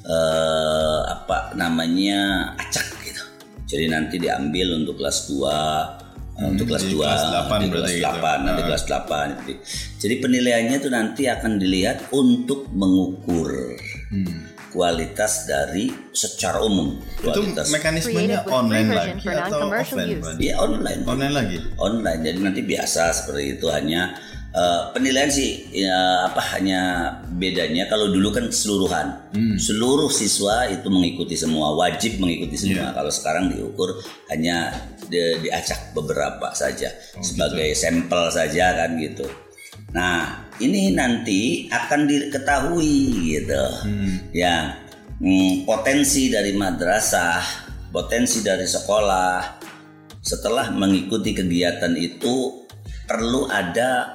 eh, 0.03 0.99
apa 1.07 1.55
namanya 1.55 2.19
acak 2.53 2.83
gitu. 3.01 3.23
Jadi 3.65 3.85
nanti 3.87 4.15
diambil 4.17 4.77
untuk 4.77 4.99
kelas 4.99 5.31
2 5.31 6.03
untuk 6.45 6.65
kelas 6.67 6.83
di 6.83 6.91
2 6.91 6.99
kelas 6.99 7.23
8 7.23 7.47
nanti 7.47 7.67
berarti 7.69 7.93
kelas 7.93 8.11
gitu. 8.11 8.19
8 8.19 8.37
nanti 8.41 8.61
Ah. 8.61 8.65
kelas 8.67 8.83
8 8.83 9.27
Jadi- 9.39 9.59
Jadi 9.95 10.15
penilaiannya 10.19 10.75
itu 10.75 10.89
nanti 10.89 11.23
akan 11.25 11.51
dilihat 11.55 11.97
untuk 12.11 12.67
mengukur 12.69 13.49
Hmm. 14.09 14.51
kualitas 14.67 15.45
dari 15.45 15.85
secara 16.11 16.59
umum 16.59 16.97
Itu 17.15 17.29
kualitas 17.31 17.69
mekanismenya 17.69 18.41
Created 18.41 18.41
with 18.43 18.51
online 18.51 18.89
lagi 18.89 19.11
atau 19.23 19.59
offline 19.69 20.09
use. 20.11 20.25
Pak? 20.27 20.33
ya 20.39 20.53
online 20.57 21.01
Online 21.03 21.33
lagi. 21.33 21.57
online 21.79 22.19
jadi 22.21 22.39
nanti 22.41 22.61
biasa 22.63 23.01
seperti 23.11 23.43
itu 23.53 23.67
hanya 23.69 24.17
eh, 24.53 24.81
penilaian 24.93 25.27
sih 25.27 25.65
ya, 25.73 25.97
apa 26.25 26.37
hanya 26.53 26.81
bedanya 27.33 27.85
kalau 27.85 28.07
dulu 28.07 28.29
kan 28.29 28.45
keseluruhan 28.45 29.07
Hmm. 29.33 29.57
seluruh 29.57 30.07
siswa 30.07 30.69
itu 30.69 30.85
mengikuti 30.87 31.33
semua 31.33 31.73
wajib 31.73 32.17
mengikuti 32.17 32.53
semua 32.55 32.89
Iya. 32.89 32.93
kalau 32.93 33.09
sekarang 33.09 33.49
diukur 33.49 33.97
hanya 34.29 34.69
di- 35.03 35.41
diacak 35.41 35.91
beberapa 35.91 36.53
saja 36.53 36.93
Oh, 37.17 37.21
sebagai 37.21 37.73
sampel 37.73 38.29
saja 38.29 38.77
kan 38.77 38.93
gitu 38.95 39.25
nah 39.89 40.45
ini 40.57 40.93
nanti 40.93 41.65
akan 41.67 42.05
diketahui 42.05 42.95
gitu 43.33 43.63
Hmm. 43.83 44.29
ya 44.29 44.77
hmm, 45.17 45.65
potensi 45.65 46.29
dari 46.29 46.53
madrasah 46.53 47.41
potensi 47.89 48.41
dari 48.41 48.65
sekolah 48.65 49.65
setelah 50.19 50.69
mengikuti 50.69 51.33
kegiatan 51.33 51.93
itu 51.93 52.63
perlu 53.03 53.45
ada 53.45 54.13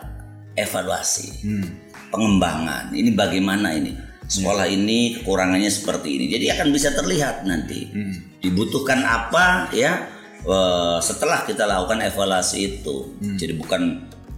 evaluasi 0.59 1.47
Hmm. 1.47 1.67
pengembangan. 2.11 2.91
Ini 2.91 3.15
bagaimana 3.15 3.73
ini? 3.73 3.95
Sekolah 4.29 4.69
ini 4.69 5.17
kekurangannya 5.21 5.73
seperti 5.73 6.21
ini. 6.21 6.25
Jadi 6.29 6.53
akan 6.53 6.69
bisa 6.75 6.93
terlihat 6.93 7.47
nanti. 7.47 7.89
Hmm. 7.89 8.15
dibutuhkan 8.39 9.03
apa 9.03 9.67
ya? 9.75 10.07
Eh, 10.39 10.99
setelah 11.03 11.43
kita 11.43 11.67
lakukan 11.67 11.99
evaluasi 12.03 12.79
itu. 12.79 13.11
Hmm. 13.19 13.35
jadi 13.35 13.59
bukan 13.59 13.83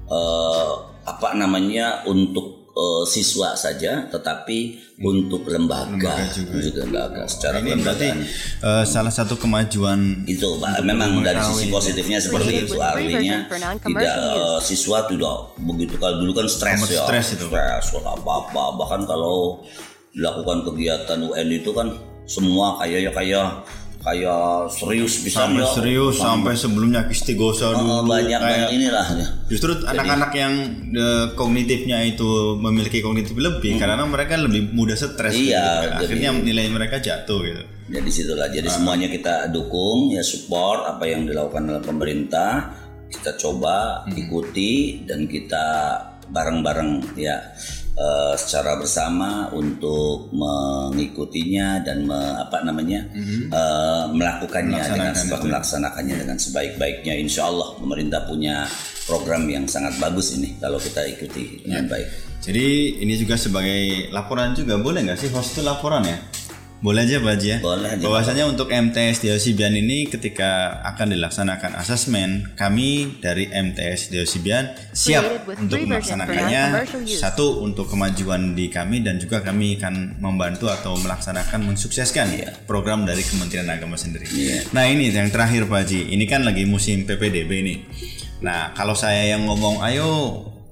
eh, 0.08 0.72
apa 1.04 1.28
namanya 1.36 2.02
untuk 2.04 2.59
eh, 2.80 3.02
siswa 3.04 3.52
saja 3.52 4.08
tetapi 4.08 4.58
untuk 5.00 5.48
lembaga, 5.48 5.92
Lembaga 5.96 6.28
juga. 6.32 6.52
untuk 6.60 6.74
lembaga 6.76 7.22
secara 7.28 7.56
Ini 7.60 7.72
berarti 7.80 8.08
eh, 8.64 8.84
salah 8.84 9.12
satu 9.12 9.36
kemajuan 9.36 10.24
itu 10.24 10.48
Pak. 10.56 10.80
memang 10.80 11.20
dari 11.20 11.40
sisi 11.44 11.68
positifnya 11.68 12.16
seperti 12.20 12.64
itu. 12.64 12.76
artinya 12.80 13.44
tidak 13.84 14.16
eh, 14.16 14.58
siswa 14.64 15.04
tidak 15.04 15.36
begitu. 15.60 15.94
Kalau 15.96 16.16
dulu 16.20 16.32
kan 16.32 16.46
stres 16.48 16.80
ya. 16.88 17.04
stres 17.04 17.36
itu. 17.36 17.46
stres 17.48 17.84
apa 18.00 18.30
apa 18.48 18.64
bahkan 18.76 19.04
kalau 19.04 19.60
dilakukan 20.10 20.66
kegiatan 20.66 21.18
UN 21.22 21.48
itu 21.52 21.70
kan 21.70 21.92
semua 22.26 22.78
kayak 22.78 23.10
kayak 23.14 23.62
kayak 24.00 24.72
serius 24.72 25.20
bisa 25.20 25.44
sampai 25.44 25.60
ya. 25.60 25.68
serius 25.70 26.14
sampai 26.16 26.52
sebelumnya 26.56 27.04
istighosa 27.06 27.68
Oh, 27.70 27.76
dulu 27.76 28.08
banyak 28.08 28.32
kayak 28.32 28.40
banyak 28.40 28.70
inilah 28.72 29.06
ya. 29.12 29.26
Justru 29.46 29.76
anak-anak 29.78 30.32
yang 30.32 30.54
eh, 30.90 31.26
kognitifnya 31.36 32.00
itu 32.02 32.56
memiliki 32.56 32.98
kognitif 32.98 33.36
lebih 33.36 33.76
karena 33.76 34.00
mereka 34.04 34.40
lebih 34.40 34.72
mudah 34.72 34.96
stres 34.96 35.36
gitu. 35.36 35.52
Hmm. 35.52 35.52
Iya, 35.52 35.66
jadi- 35.84 35.94
akhirnya 36.00 36.30
nilai 36.32 36.66
mereka 36.68 36.96
jatuh 36.96 37.40
gitu. 37.44 37.62
Jadi 37.90 38.10
situlah. 38.10 38.48
Ah. 38.48 38.52
Jadi 38.52 38.68
semuanya 38.70 39.08
kita 39.08 39.34
dukung 39.48 40.08
ya 40.10 40.22
support 40.22 40.86
apa 40.86 41.04
yang 41.04 41.28
dilakukan 41.28 41.68
oleh 41.68 41.82
pemerintah. 41.82 42.72
Kita 43.06 43.36
coba 43.36 44.06
Hmm. 44.06 44.16
ikuti 44.16 45.02
dan 45.04 45.26
kita 45.26 45.66
bareng-bareng 46.30 47.18
ya 47.18 47.36
eh, 48.00 48.34
secara 48.34 48.74
bersama 48.74 49.28
untuk 49.52 50.32
mengikutinya 50.32 51.84
dan 51.84 52.02
me- 52.02 52.36
apa 52.40 52.64
namanya 52.64 53.04
eh, 53.50 54.04
melakukannya 54.10 54.80
dengan 54.86 55.12
sebab 55.12 55.38
itu. 55.38 55.46
melaksanakannya 55.46 56.16
dengan 56.18 56.36
sebaik-baiknya. 56.36 57.14
Insya 57.14 57.46
Allah 57.46 57.76
pemerintah 57.76 58.24
punya 58.24 58.64
program 59.04 59.44
yang 59.46 59.66
sangat 59.66 59.96
bagus 59.98 60.32
ini 60.32 60.56
kalau 60.56 60.78
kita 60.78 61.04
ikuti 61.04 61.60
dengan 61.60 61.84
Ya. 61.84 61.90
baik. 61.90 62.08
Jadi 62.40 62.66
ini 62.98 63.14
juga 63.14 63.36
sebagai 63.36 64.08
laporan 64.08 64.56
juga 64.56 64.80
boleh 64.80 65.04
nggak 65.04 65.18
sih 65.18 65.28
host 65.28 65.52
itu 65.52 65.60
laporan 65.60 66.00
ya? 66.02 66.16
Boleh 66.80 67.04
aja 67.04 67.20
Pak 67.20 67.32
Haji 67.36 67.48
ya. 67.48 67.58
Boleh 67.60 67.88
aja. 67.92 68.00
Bahwasanya 68.00 68.44
untuk 68.48 68.72
MTS 68.72 69.20
Diosibian 69.20 69.76
ini 69.76 70.08
ketika 70.08 70.80
akan 70.88 71.12
dilaksanakan 71.12 71.76
asesmen, 71.76 72.56
kami 72.56 73.20
dari 73.20 73.52
MTS 73.52 74.08
Diosibian 74.08 74.72
siap 74.96 75.44
untuk 75.60 75.76
melaksanakannya. 75.84 76.88
Satu 77.04 77.60
untuk 77.60 77.92
kemajuan 77.92 78.56
di 78.56 78.72
kami 78.72 79.04
dan 79.04 79.20
juga 79.20 79.44
kami 79.44 79.76
akan 79.76 80.24
membantu 80.24 80.72
atau 80.72 80.96
melaksanakan 80.96 81.68
mensukseskan 81.68 82.32
Iya. 82.32 82.50
program 82.64 83.04
dari 83.04 83.20
Kementerian 83.20 83.68
Agama 83.68 84.00
sendiri. 84.00 84.24
Iya. 84.32 84.72
Nah 84.72 84.88
ini 84.88 85.12
yang 85.12 85.28
terakhir 85.28 85.68
Pak 85.68 85.84
Haji, 85.84 86.16
ini 86.16 86.24
kan 86.24 86.48
lagi 86.48 86.64
musim 86.64 87.04
PPDB 87.04 87.50
nih. 87.60 87.78
Nah 88.40 88.72
kalau 88.72 88.96
saya 88.96 89.36
yang 89.36 89.44
ngomong, 89.44 89.84
ayo 89.84 90.08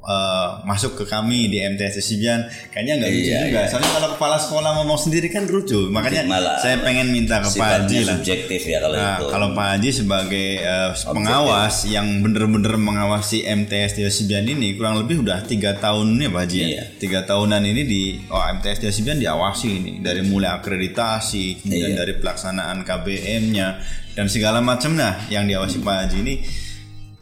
eh, 0.09 0.49
masuk 0.65 0.97
ke 0.97 1.05
kami 1.05 1.47
di 1.47 1.61
MTS 1.61 2.01
Sibian, 2.01 2.41
kayaknya 2.69 2.97
nggak 2.97 3.11
lucu 3.11 3.29
Iya, 3.29 3.39
juga. 3.45 3.61
Soalnya 3.69 3.91
kalau 3.93 4.09
kepala 4.11 4.37
sekolah 4.37 4.71
ngomong 4.75 4.97
sendiri 4.99 5.29
kan 5.29 5.45
lucu. 5.45 5.89
Makanya 5.89 6.25
Malah 6.25 6.57
saya 6.59 6.81
pengen 6.81 7.09
minta 7.09 7.39
ke 7.39 7.49
Pak 7.51 7.69
Haji 7.85 7.99
lah. 8.03 8.17
subjektif 8.17 8.63
ya 8.63 8.79
kalau 8.79 8.97
Nah, 8.97 9.15
itu. 9.15 9.25
kalau 9.29 9.49
Pak 9.53 9.67
Haji 9.71 9.91
sebagai 9.95 10.49
eh, 10.59 10.91
pengawas 11.05 11.77
yang 11.85 12.07
bener-bener 12.19 12.75
mengawasi 12.75 13.45
MTS 13.45 13.95
Diosibian 13.95 14.45
ini 14.45 14.73
kurang 14.75 14.97
lebih 14.97 15.21
udah 15.21 15.45
tiga 15.45 15.77
tahun 15.77 16.17
nih 16.17 16.29
Pak 16.29 16.41
Haji. 16.43 16.59
ya. 16.59 16.67
Iya. 16.71 16.83
Tiga 16.97 17.21
tahunan 17.23 17.63
ini 17.63 17.83
di 17.85 18.03
oh, 18.27 18.41
MTS 18.41 18.79
Diosibian 18.81 19.19
diawasi 19.19 19.69
ini 19.71 19.93
dari 19.99 20.23
mulai 20.23 20.57
akreditasi, 20.57 21.61
kemudian 21.61 21.93
Iya. 21.93 21.99
dari 21.99 22.15
pelaksanaan 22.15 22.81
KBM-nya 22.81 23.69
dan 24.13 24.27
segala 24.27 24.59
macam 24.59 24.95
nah 24.95 25.21
yang 25.29 25.45
diawasi 25.45 25.79
Pak 25.79 25.95
Haji 26.03 26.19
ini. 26.19 26.37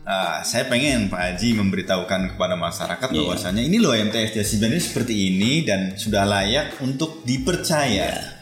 Ah, 0.07 0.41
saya 0.41 0.65
pengen 0.67 1.11
Pak 1.11 1.19
Haji 1.21 1.59
memberitahukan 1.59 2.33
kepada 2.33 2.55
masyarakat 2.55 3.09
Iya. 3.11 3.19
bahwasanya 3.21 3.61
ini 3.61 3.77
loh 3.77 3.93
MTS 3.93 4.33
Diosibian 4.33 4.73
ini 4.73 4.81
seperti 4.81 5.15
ini 5.29 5.53
dan 5.63 5.95
sudah 5.95 6.23
layak 6.23 6.79
untuk 6.81 7.27
dipercaya 7.27 8.39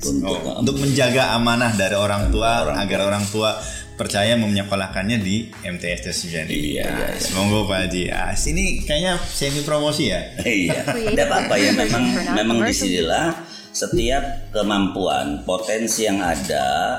untuk 0.00 0.32
Oh, 0.40 0.64
untuk 0.64 0.80
menjaga 0.80 1.36
amanah 1.36 1.76
dari 1.76 1.92
orang 1.92 2.32
tua 2.32 2.64
Orang 2.64 2.78
agar 2.78 3.04
orang 3.04 3.24
tua 3.26 3.52
percaya 3.92 4.32
menyekolahkannya 4.32 5.20
di 5.20 5.52
MTS 5.60 6.08
Desian 6.08 6.48
ini. 6.48 6.80
Iya, 6.80 6.88
Nah, 6.88 6.96
iya, 7.04 7.08
iya. 7.12 7.20
Semoga 7.20 7.68
Pak 7.68 7.78
Haji. 7.84 8.02
Ah, 8.08 8.32
sini 8.32 8.80
kayaknya 8.80 9.20
semi 9.20 9.60
promosi 9.60 10.08
ya. 10.08 10.24
Iya, 10.40 10.88
tidak 10.88 11.26
apa-apa 11.28 11.54
ya 11.60 11.70
memang 11.76 12.04
memang 12.32 12.58
di 12.64 12.72
sinilah 12.72 13.36
setiap 13.70 14.24
kemampuan 14.56 15.44
potensi 15.44 16.08
yang 16.08 16.16
ada 16.16 16.96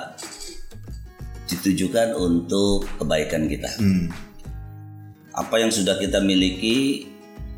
ditujukan 1.51 2.15
untuk 2.15 2.87
kebaikan 2.99 3.45
kita. 3.47 3.69
Hmm. 3.77 4.07
apa 5.31 5.63
yang 5.63 5.71
sudah 5.71 5.95
kita 5.95 6.19
miliki 6.19 7.07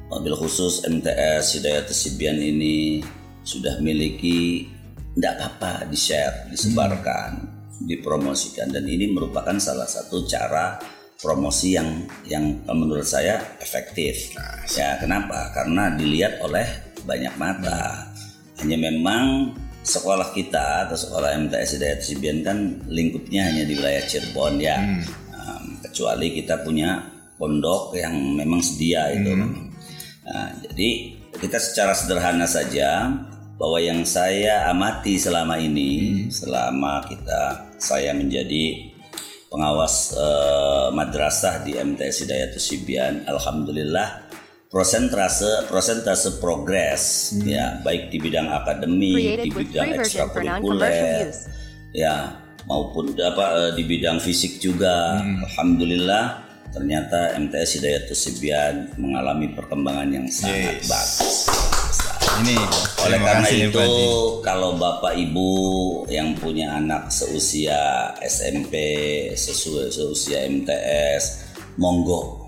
mobil 0.05 0.37
khusus 0.37 0.85
MTS 0.85 1.57
Hidayat 1.57 1.89
Sibian 1.89 2.37
ini 2.37 3.01
sudah 3.41 3.81
miliki 3.81 4.69
tidak 5.17 5.41
apa-apa 5.41 5.89
di 5.89 5.97
share 5.97 6.53
disebarkan 6.53 7.53
dipromosikan. 7.85 8.71
Dan 8.71 8.85
ini 8.87 9.11
merupakan 9.11 9.57
salah 9.59 9.89
satu 9.89 10.23
cara 10.29 10.79
promosi 11.19 11.75
yang 11.75 12.05
yang 12.27 12.61
menurut 12.67 13.05
saya 13.05 13.57
efektif. 13.59 14.35
Ya 14.75 14.97
kenapa? 14.99 15.51
Karena 15.55 15.93
dilihat 15.93 16.41
oleh 16.43 16.65
banyak 17.03 17.33
mata. 17.35 18.11
Hanya 18.61 18.77
memang 18.79 19.55
sekolah 19.84 20.31
kita 20.31 20.88
atau 20.88 20.95
sekolah 20.95 21.36
MTS 21.47 21.77
Hidayat 21.77 21.99
Sibian 21.99 22.39
kan 22.41 22.79
lingkupnya 22.88 23.51
hanya 23.51 23.67
di 23.67 23.75
wilayah 23.75 24.03
Cirebon 24.07 24.55
ya. 24.63 24.79
Um, 25.36 25.77
kecuali 25.84 26.31
kita 26.31 26.63
punya 26.63 27.03
pondok 27.36 27.99
yang 27.99 28.15
memang 28.39 28.63
sedia 28.63 29.11
itu 29.11 29.36
Nah, 30.23 30.55
jadi 30.63 31.19
kita 31.36 31.59
secara 31.59 31.91
sederhana 31.91 32.47
saja 32.47 33.11
bahwa 33.59 33.75
yang 33.75 34.07
saya 34.07 34.71
amati 34.71 35.19
selama 35.19 35.59
ini, 35.59 36.25
selama 36.31 37.03
kita 37.11 37.67
saya 37.75 38.15
menjadi 38.15 38.88
pengawas 39.51 40.15
eh, 40.15 40.88
madrasah 40.95 41.67
di 41.67 41.75
MTS 41.75 42.23
Hidayatus 42.23 42.63
Sibian, 42.71 43.27
alhamdulillah 43.27 44.22
prosentase 44.74 45.69
prosentase 45.69 46.41
progres 46.41 47.30
ya 47.45 47.78
baik 47.86 48.09
di 48.09 48.17
bidang 48.17 48.49
akademik, 48.49 49.45
di 49.45 49.49
bidang 49.53 50.01
ekstrakurikuler, 50.01 51.30
use. 51.30 51.45
ya 51.93 52.41
maupun 52.65 53.13
apa 53.13 53.69
eh, 53.69 53.71
di 53.78 53.86
bidang 53.86 54.17
fisik 54.17 54.57
juga 54.57 55.21
alhamdulillah 55.21 56.41
ternyata 56.74 57.38
MTS 57.38 57.78
Hidayatus 57.78 58.17
Sibian 58.17 58.89
mengalami 58.97 59.53
perkembangan 59.53 60.09
yang 60.09 60.26
sangat 60.26 60.82
Yes. 60.82 60.89
bagus 60.89 61.38
Ini 62.34 62.57
oleh 62.57 63.21
terima 63.21 63.30
karena 63.30 63.45
kasih 63.45 63.57
ya, 63.61 63.67
itu 63.69 63.78
Haji. 63.78 64.05
kalau 64.41 64.69
bapak 64.74 65.13
ibu 65.21 65.51
yang 66.09 66.34
punya 66.34 66.82
anak 66.82 67.13
seusia 67.13 68.09
SMP 68.26 68.74
sesuai 69.38 69.93
seusia 69.93 70.49
MTS 70.49 71.45
monggo 71.78 72.42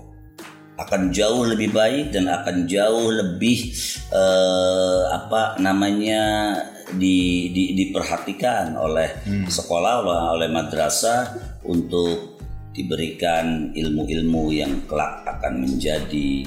akan 0.76 1.08
jauh 1.08 1.48
lebih 1.48 1.72
baik 1.72 2.12
dan 2.12 2.28
akan 2.28 2.68
jauh 2.68 3.08
lebih 3.08 3.72
eh, 4.12 5.02
apa 5.08 5.56
namanya 5.56 6.52
di, 6.94 7.50
di- 7.50 7.72
diperhatikan 7.74 8.78
oleh 8.78 9.10
sekolah 9.50 10.06
oleh, 10.36 10.48
madrasah 10.52 11.34
untuk 11.66 12.38
diberikan 12.70 13.72
ilmu-ilmu 13.72 14.52
yang 14.52 14.84
kelak 14.86 15.24
akan 15.24 15.64
menjadi 15.64 16.44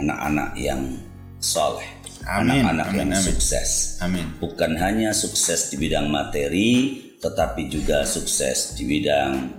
anak-anak 0.00 0.56
yang 0.56 0.82
soleh 1.38 1.84
anak-anak 2.26 2.88
yang 2.96 3.12
amin. 3.12 3.22
sukses 3.22 4.00
Amin. 4.02 4.26
bukan 4.42 4.74
hanya 4.80 5.14
sukses 5.14 5.70
di 5.70 5.76
bidang 5.78 6.10
materi 6.10 7.04
tetapi 7.20 7.68
juga 7.70 8.02
sukses 8.08 8.74
di 8.74 8.88
bidang 8.88 9.52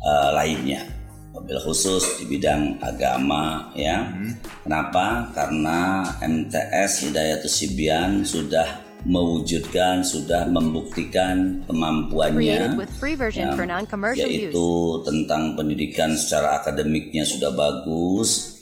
eh, 0.00 0.30
lainnya 0.34 0.97
mobil 1.38 1.58
khusus 1.62 2.18
di 2.18 2.26
bidang 2.26 2.82
agama 2.82 3.70
ya. 3.78 4.10
Kenapa? 4.66 5.30
Karena 5.30 6.02
MTS 6.18 7.06
Hidayatus 7.06 7.54
Sibian 7.54 8.26
sudah 8.26 8.90
mewujudkan 9.06 10.02
sudah 10.02 10.50
membuktikan 10.50 11.62
kemampuannya 11.70 12.74
with 12.74 12.90
free 12.98 13.14
version 13.14 13.54
for 13.54 13.62
non-commercial 13.62 14.26
use. 14.26 14.50
yaitu 14.50 14.70
tentang 15.06 15.54
pendidikan 15.54 16.18
secara 16.18 16.58
akademiknya 16.58 17.22
sudah 17.22 17.54
bagus. 17.54 18.58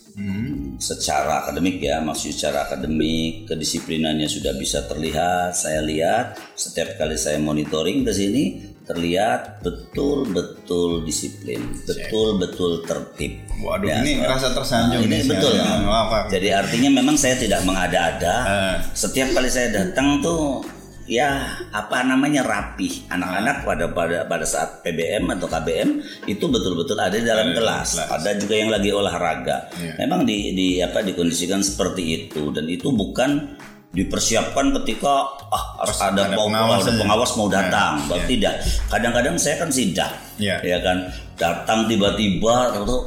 Secara 0.76 1.44
akademik 1.44 1.80
ya. 1.80 2.00
Maksud 2.00 2.32
secara 2.36 2.68
akademik 2.68 3.48
kedisiplinannya 3.48 4.28
sudah 4.28 4.56
bisa 4.56 4.84
terlihat. 4.88 5.56
Saya 5.56 5.80
lihat 5.84 6.40
setiap 6.56 6.96
kali 7.00 7.16
saya 7.16 7.36
monitoring 7.36 8.04
ke 8.04 8.12
sini 8.12 8.75
terlihat 8.86 9.60
betul-betul 9.60 11.02
disiplin 11.02 11.58
betul-betul 11.82 12.82
tertib 12.82 13.42
Waduh, 13.56 13.84
Ya, 13.84 13.98
ini 13.98 14.12
so- 14.12 14.20
ngerasa 14.22 14.48
tersanjung 14.52 15.02
ini 15.02 15.18
saya. 15.18 15.30
betul 15.32 15.54
Wah, 15.84 16.04
Pak. 16.06 16.22
jadi 16.28 16.48
artinya 16.56 16.90
memang 16.92 17.16
saya 17.16 17.34
tidak 17.34 17.60
mengada-ada 17.62 18.34
Eh. 18.44 18.74
setiap 18.92 19.32
kali 19.32 19.48
saya 19.48 19.74
datang 19.74 20.20
tuh 20.20 20.62
ya 21.04 21.38
apa 21.70 22.02
namanya 22.02 22.42
rapih 22.42 23.06
anak-anak 23.08 23.62
pada 23.62 23.86
pada 23.88 24.18
pada 24.22 24.42
saat 24.42 24.82
PBM 24.82 25.30
atau 25.30 25.46
KBM 25.46 25.90
itu 26.26 26.44
betul-betul 26.44 26.94
ada 26.96 27.14
di 27.14 27.22
dalam 27.22 27.46
Ada 27.46 27.52
di 27.52 27.56
kelas 27.56 27.88
kelas. 27.96 28.10
ada 28.12 28.30
juga 28.36 28.54
yang 28.56 28.70
lagi 28.70 28.90
olahraga 28.90 29.56
Iya. 29.72 29.92
memang 30.00 30.22
di, 30.22 30.50
di 30.52 30.68
apa 30.78 31.00
dikondisikan 31.00 31.58
seperti 31.60 32.02
itu 32.24 32.50
dan 32.50 32.66
itu 32.66 32.90
bukan 32.90 33.54
dipersiapkan 33.92 34.74
ketika 34.82 35.14
ah 35.46 35.64
harus 35.80 35.98
ada, 36.00 36.28
ada 36.28 36.36
pengawas 36.36 36.82
ada 36.82 36.92
aja. 36.92 37.00
pengawas 37.00 37.30
mau 37.34 37.48
datang 37.48 37.92
Nah, 37.96 38.06
Bahwa 38.08 38.18
iya. 38.18 38.28
tidak 38.28 38.54
kadang-kadang 38.88 39.36
saya 39.36 39.56
kan 39.56 39.70
sidak 39.70 40.12
Iya. 40.36 40.56
ya 40.60 40.78
kan 40.82 40.98
datang 41.36 41.86
tiba-tiba 41.86 42.76
oh, 42.82 43.06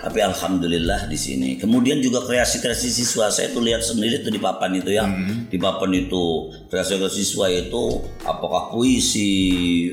tapi 0.00 0.16
alhamdulillah 0.18 1.06
di 1.06 1.14
sini 1.14 1.50
kemudian 1.54 2.00
juga 2.00 2.24
kreasi-kreasi 2.24 2.88
siswa 2.88 3.28
saya 3.28 3.48
tuh 3.48 3.60
lihat 3.60 3.80
sendiri 3.80 4.20
tuh 4.20 4.28
di 4.28 4.40
papan 4.40 4.72
itu 4.74 4.90
ya 4.90 5.04
Mm-hmm. 5.04 5.48
di 5.48 5.56
papan 5.56 5.90
itu 5.94 6.24
kreasi-kreasi 6.66 7.20
siswa 7.20 7.46
itu 7.46 7.84
apakah 8.22 8.72
puisi 8.72 9.28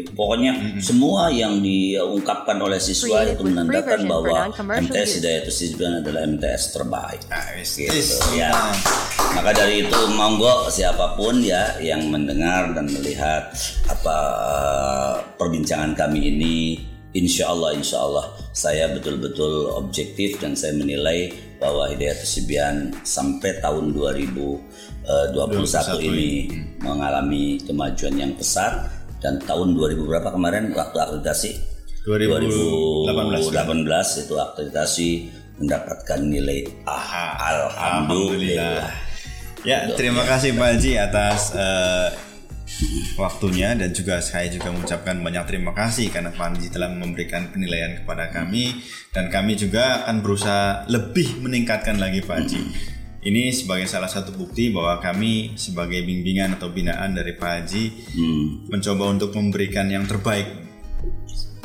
pokoknya 0.09 0.53
Mm-hmm. 0.53 0.79
semua 0.79 1.27
yang 1.27 1.59
diungkapkan 1.59 2.55
oleh 2.57 2.79
siswa 2.79 3.23
itu 3.23 3.43
menandakan 3.43 3.99
bahwa 4.03 4.47
MTS 4.55 4.95
use. 5.03 5.15
Hidayatus 5.19 5.57
Hizban 5.59 5.93
adalah 5.99 6.21
MTS 6.25 6.63
terbaik 6.71 7.21
Ah, 7.27 7.43
wis. 7.53 7.75
gitu 7.75 7.99
ya 8.33 8.51
maka 9.33 9.51
dari 9.51 9.83
itu 9.83 9.99
monggo 10.09 10.69
siapa 10.69 11.13
pun 11.13 11.43
ya 11.43 11.75
yang 11.79 12.07
mendengar 12.07 12.71
dan 12.71 12.87
melihat 12.87 13.51
apa 13.85 14.17
eh, 14.39 15.15
perbincangan 15.35 15.91
kami 15.93 16.31
ini 16.31 16.55
insya 17.17 17.49
Allah 17.49 17.73
insya 17.73 17.97
Allah 17.97 18.29
saya 18.53 18.93
betul-betul 18.93 19.73
objektif 19.73 20.37
dan 20.37 20.53
saya 20.53 20.77
menilai 20.77 21.33
bahwa 21.57 21.89
Hidayat 21.89 22.21
Sibian 22.21 22.93
sampai 23.01 23.57
tahun 23.57 23.97
2021 23.97 25.09
ini 26.05 26.45
mengalami 26.85 27.57
kemajuan 27.65 28.13
yang 28.13 28.33
pesat 28.37 28.93
dan 29.17 29.41
tahun 29.41 29.73
2000 29.73 29.97
berapa 30.05 30.29
kemarin 30.29 30.69
waktu 30.77 30.97
akreditasi 31.01 31.51
2018. 32.05 33.51
2018 33.51 34.23
itu 34.23 34.33
akreditasi 34.39 35.09
mendapatkan 35.57 36.19
nilai 36.21 36.63
A. 36.85 37.01
Alhamdulillah. 37.35 38.87
Ya, 39.65 39.89
terima 39.97 40.23
kasih 40.23 40.55
Pak 40.55 40.79
Haji 40.79 40.91
atas 40.95 41.51
eh, 41.51 42.07
waktunya 43.15 43.73
dan 43.73 43.95
juga 43.95 44.19
saya 44.19 44.51
juga 44.51 44.69
mengucapkan 44.75 45.17
banyak 45.23 45.43
terima 45.47 45.71
kasih 45.71 46.11
karena 46.11 46.35
Pak 46.35 46.59
Haji 46.59 46.67
telah 46.69 46.91
memberikan 46.91 47.49
penilaian 47.49 48.03
kepada 48.03 48.29
kami 48.29 48.83
dan 49.15 49.31
kami 49.31 49.55
juga 49.55 50.03
akan 50.05 50.19
berusaha 50.19 50.85
lebih 50.91 51.39
meningkatkan 51.41 51.95
lagi 51.97 52.21
Pak 52.21 52.35
Haji. 52.43 52.61
Ini 53.17 53.51
sebagai 53.51 53.89
salah 53.89 54.07
satu 54.07 54.31
bukti 54.31 54.71
bahwa 54.71 55.03
kami 55.03 55.57
sebagai 55.59 55.99
bimbingan 56.05 56.55
atau 56.55 56.71
binaan 56.71 57.11
dari 57.11 57.35
Pak 57.35 57.51
Haji 57.59 57.83
Hmm. 58.13 58.69
mencoba 58.71 59.03
untuk 59.11 59.35
memberikan 59.35 59.89
yang 59.89 60.07
terbaik 60.07 60.47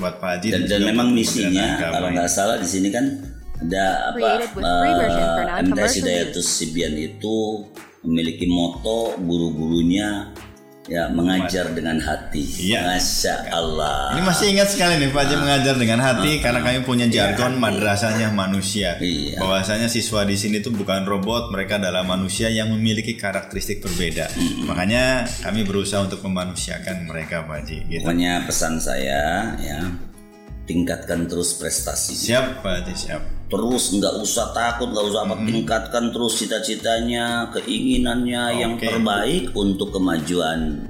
buat 0.01 0.19
Pak 0.19 0.31
Haji 0.39 0.49
Dan, 0.51 0.67
dan 0.67 0.81
juga 0.83 0.87
memang 0.91 1.09
misinya 1.15 1.79
kalau 1.79 2.09
nggak 2.11 2.31
salah 2.31 2.59
di 2.59 2.67
sini 2.67 2.91
kan 2.91 3.05
ada 3.63 4.11
apa 4.11 4.19
Created 4.19 4.51
with 4.59 4.67
free 4.67 4.95
version 4.99 5.23
for 5.23 5.45
non-commercial 5.47 5.79
MTS 5.79 5.95
Hidayatus 6.03 6.47
Sibian 6.51 6.95
itu 6.99 7.37
memiliki 8.03 8.47
moto 8.51 9.15
guru-gurunya 9.23 10.35
ya 10.91 11.07
mengajar 11.15 11.71
dengan 11.71 12.03
hati. 12.03 12.43
Iya. 12.73 12.91
Masya 12.91 13.55
Allah. 13.55 14.19
Ini 14.19 14.23
masih 14.27 14.47
ingat 14.51 14.69
sekali 14.75 14.99
nih 14.99 15.15
Pak 15.15 15.21
Haji 15.23 15.35
mengajar 15.39 15.75
dengan 15.79 16.01
hati 16.03 16.43
karena 16.43 16.61
kami 16.63 16.79
punya 16.83 17.07
jargon 17.07 17.59
madrasahnya 17.59 18.35
manusia. 18.35 18.99
Iya. 18.99 19.39
Bahwasanya 19.39 19.87
siswa 19.87 20.27
di 20.27 20.35
sini 20.35 20.59
tuh 20.59 20.75
bukan 20.75 21.07
robot, 21.07 21.55
mereka 21.55 21.79
adalah 21.79 22.03
manusia 22.03 22.51
yang 22.51 22.75
memiliki 22.75 23.15
karakteristik 23.15 23.83
berbeda. 23.83 24.31
Makanya 24.67 25.27
kami 25.47 25.63
berusaha 25.63 26.03
untuk 26.03 26.23
memanusiakan 26.27 27.07
mereka 27.07 27.47
Pak 27.47 27.57
Haji. 27.63 27.79
Gitu. 27.87 28.03
Pokoknya 28.03 28.43
pesan 28.47 28.83
saya 28.83 29.55
ya 29.63 29.81
tingkatkan 30.67 31.31
terus 31.31 31.55
prestasi. 31.59 32.15
Siap 32.15 32.63
Pak 32.63 32.73
Haji, 32.83 32.95
siap. 32.95 33.42
Terus 33.53 33.93
nggak 33.93 34.25
usah 34.25 34.57
takut 34.57 34.89
nggak 34.89 35.07
usah 35.13 35.29
apa 35.29 35.37
tingkatkan 35.45 36.09
terus 36.09 36.41
cita-citanya 36.41 37.53
keinginannya 37.53 38.43
yang 38.57 38.81
Oke. 38.81 38.89
terbaik 38.89 39.53
untuk 39.53 39.93
kemajuan 39.93 40.81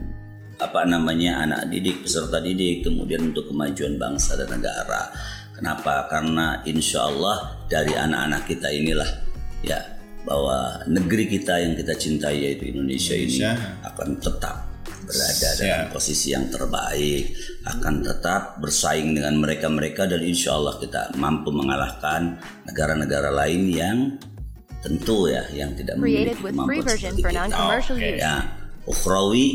apa 0.63 0.87
namanya 0.87 1.43
anak 1.43 1.67
didik 1.75 2.07
peserta 2.07 2.39
didik 2.39 2.87
kemudian 2.87 3.35
untuk 3.35 3.51
kemajuan 3.51 3.99
bangsa 3.99 4.39
dan 4.39 4.47
negara 4.47 5.11
kenapa 5.59 6.07
karena 6.07 6.63
insya 6.63 7.11
Allah 7.11 7.67
dari 7.67 7.99
anak-anak 7.99 8.47
kita 8.47 8.71
inilah 8.71 9.11
ya 9.67 9.83
bahwa 10.23 10.87
negeri 10.87 11.27
kita 11.27 11.59
yang 11.59 11.75
kita 11.75 11.99
cintai 11.99 12.47
yaitu 12.47 12.71
Indonesia, 12.71 13.19
Indonesia. 13.19 13.59
ini 13.59 13.83
akan 13.91 14.09
tetap 14.23 14.72
berada 15.03 15.49
dalam 15.59 15.87
posisi 15.91 16.33
yang 16.33 16.47
terbaik 16.49 17.35
akan 17.67 17.95
tetap 18.03 18.59
bersaing 18.63 19.15
dengan 19.15 19.39
mereka-mereka 19.39 20.07
dan 20.07 20.23
insya 20.23 20.57
Allah 20.57 20.79
kita 20.79 21.15
mampu 21.19 21.51
mengalahkan 21.51 22.39
negara-negara 22.67 23.31
lain 23.35 23.63
yang 23.71 23.99
tentu 24.83 25.31
ya 25.31 25.47
yang 25.55 25.75
tidak 25.79 25.99
Created 25.99 26.39
memiliki 26.39 26.43
with 26.43 26.55
kemampuan 26.55 26.67
free 26.67 26.83
version 26.83 27.13
seperti 27.15 27.51
for 27.55 27.97
kita. 27.99 28.19
ya 28.19 28.35
ukhrawi 28.83 29.47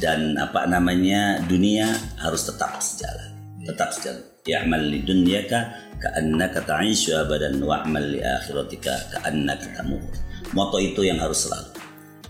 dan 0.00 0.36
apa 0.36 0.68
namanya 0.68 1.40
dunia 1.48 1.88
harus 2.20 2.44
tetap 2.44 2.76
sejalan 2.84 3.28
tetap 3.68 3.92
sejalan. 3.92 4.24
Ya'mal 4.48 4.80
li 4.80 5.04
dunyaka 5.04 5.76
ka'annaka 6.00 6.64
ta'ishu 6.64 7.12
abadan 7.12 7.60
wa'mal 7.60 8.00
li 8.00 8.24
akhiratika 8.24 9.12
ka'annaka 9.12 9.76
tamut. 9.76 10.00
Moto 10.56 10.80
itu 10.80 11.04
yang 11.04 11.20
harus 11.20 11.44
selalu. 11.44 11.76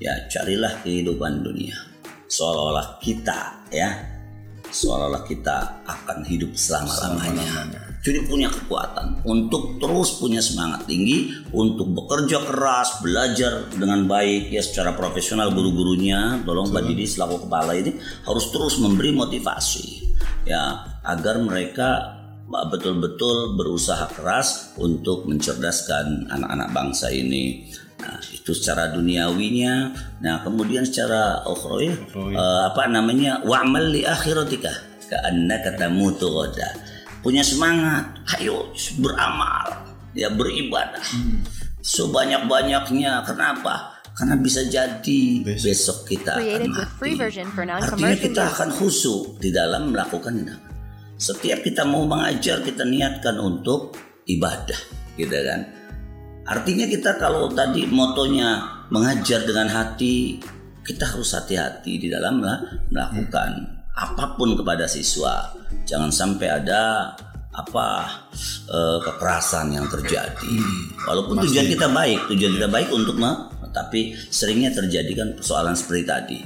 Ya 0.03 0.15
carilah 0.27 0.75
kehidupan 0.83 1.47
dunia 1.47 1.88
seolah-olah 2.29 3.01
kita 3.01 3.69
ya. 3.73 3.91
Seolah-olah 4.69 5.25
kita 5.25 5.81
akan 5.89 6.29
hidup 6.29 6.53
selama-lamanya. 6.53 7.73
Jadi 8.05 8.29
punya 8.29 8.53
kekuatan 8.53 9.25
untuk 9.25 9.81
terus 9.81 10.21
punya 10.21 10.39
semangat 10.39 10.85
tinggi 10.85 11.35
untuk 11.57 11.89
bekerja 11.97 12.45
keras 12.45 13.01
belajar 13.01 13.67
dengan 13.75 14.05
baik 14.05 14.53
ya 14.53 14.61
secara 14.61 14.93
profesional 14.93 15.51
guru-gurunya. 15.57 16.39
Tolong 16.45 16.69
Pak 16.69 16.85
Didi 16.85 17.09
selaku 17.09 17.49
kepala 17.49 17.75
ini 17.75 17.97
harus 18.29 18.53
terus 18.53 18.77
memberi 18.79 19.11
motivasi 19.17 19.87
ya 20.45 20.85
agar 21.01 21.41
mereka 21.41 22.21
betul-betul 22.49 23.61
berusaha 23.61 24.09
keras 24.17 24.73
untuk 24.81 25.29
mencerdaskan 25.29 26.33
anak-anak 26.33 26.69
bangsa 26.73 27.13
ini 27.13 27.69
Nah, 27.99 28.19
itu 28.31 28.55
secara 28.55 28.95
duniawinya. 28.95 29.75
Nah, 30.23 30.47
kemudian 30.47 30.87
secara 30.87 31.43
ukhrawi 31.43 31.91
eh, 32.15 32.61
apa 32.71 32.87
namanya? 32.87 33.43
Wa'mal 33.43 33.91
li 33.91 34.07
akhiratika 34.07 34.71
ka'annaka 35.11 35.75
tamutu 35.75 36.31
ghada. 36.31 36.69
Punya 37.19 37.43
semangat, 37.43 38.23
ayo 38.39 38.71
beramal, 39.03 39.91
ya 40.15 40.31
beribadah. 40.31 41.03
Sebanyak-banyaknya. 41.83 43.27
Kenapa? 43.27 43.99
Karena 44.15 44.35
bisa 44.39 44.67
jadi 44.67 45.47
Besok. 45.47 45.63
besok, 45.67 45.99
kita 46.11 46.33
akan 46.39 46.71
mati. 46.75 47.11
Artinya 47.83 48.17
kita 48.19 48.43
akan 48.55 48.69
khusyuk 48.75 49.39
di 49.43 49.51
dalam 49.55 49.95
melakukan 49.95 50.33
tindakan. 50.39 50.71
Setiap 51.19 51.67
kita 51.67 51.83
mau 51.83 52.07
mengajar 52.07 52.63
kita 52.63 52.87
niatkan 52.87 53.39
untuk 53.43 53.99
ibadah, 54.27 54.79
gitu 55.19 55.35
kan. 55.35 55.78
Artinya 56.49 56.89
kita 56.89 57.21
kalau 57.21 57.53
tadi 57.53 57.85
motonya 57.85 58.65
mengajar 58.89 59.45
dengan 59.45 59.69
hati, 59.69 60.41
kita 60.81 61.05
harus 61.05 61.37
hati-hati 61.37 62.01
di 62.01 62.09
dalam 62.09 62.41
melakukan 62.89 63.51
apa 63.93 64.35
pun 64.39 64.57
kepada 64.57 64.89
siswa. 64.89 65.53
Jangan 65.85 66.09
sampai 66.09 66.49
ada 66.49 67.13
apa 67.53 67.89
eh, 68.71 68.99
kekerasan 69.05 69.77
yang 69.77 69.87
terjadi. 69.93 70.55
Walaupun 71.05 71.45
tujuan 71.45 71.69
kita 71.69 71.93
baik, 71.93 72.33
tujuan 72.33 72.53
kita 72.57 72.69
baik 72.71 72.89
untuk 72.95 73.21
me- 73.21 73.59
tapi 73.69 74.17
seringnya 74.33 74.73
terjadi 74.73 75.13
kan 75.15 75.29
persoalan 75.37 75.77
seperti 75.77 76.03
tadi. 76.09 76.39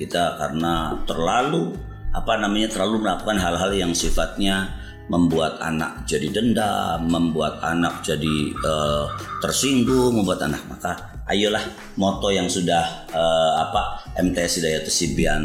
Kita 0.00 0.40
karena 0.40 0.96
terlalu 1.04 1.76
apa 2.12 2.36
namanya 2.40 2.68
terlalu 2.72 3.06
melakukan 3.06 3.38
hal-hal 3.40 3.72
yang 3.72 3.92
sifatnya 3.92 4.81
membuat 5.10 5.58
anak 5.62 6.06
jadi 6.06 6.28
dendam, 6.30 7.06
membuat 7.06 7.58
anak 7.62 8.02
jadi 8.02 8.36
eh, 8.52 9.04
tersinggung, 9.42 10.14
membuat 10.18 10.46
anak 10.46 10.62
maka 10.68 10.92
ayolah 11.30 11.62
moto 11.96 12.28
yang 12.28 12.50
sudah 12.50 13.08
eh, 13.10 13.52
apa 13.62 14.06
MTS 14.18 14.62
Hidayat 14.62 14.84
Sibian 14.90 15.44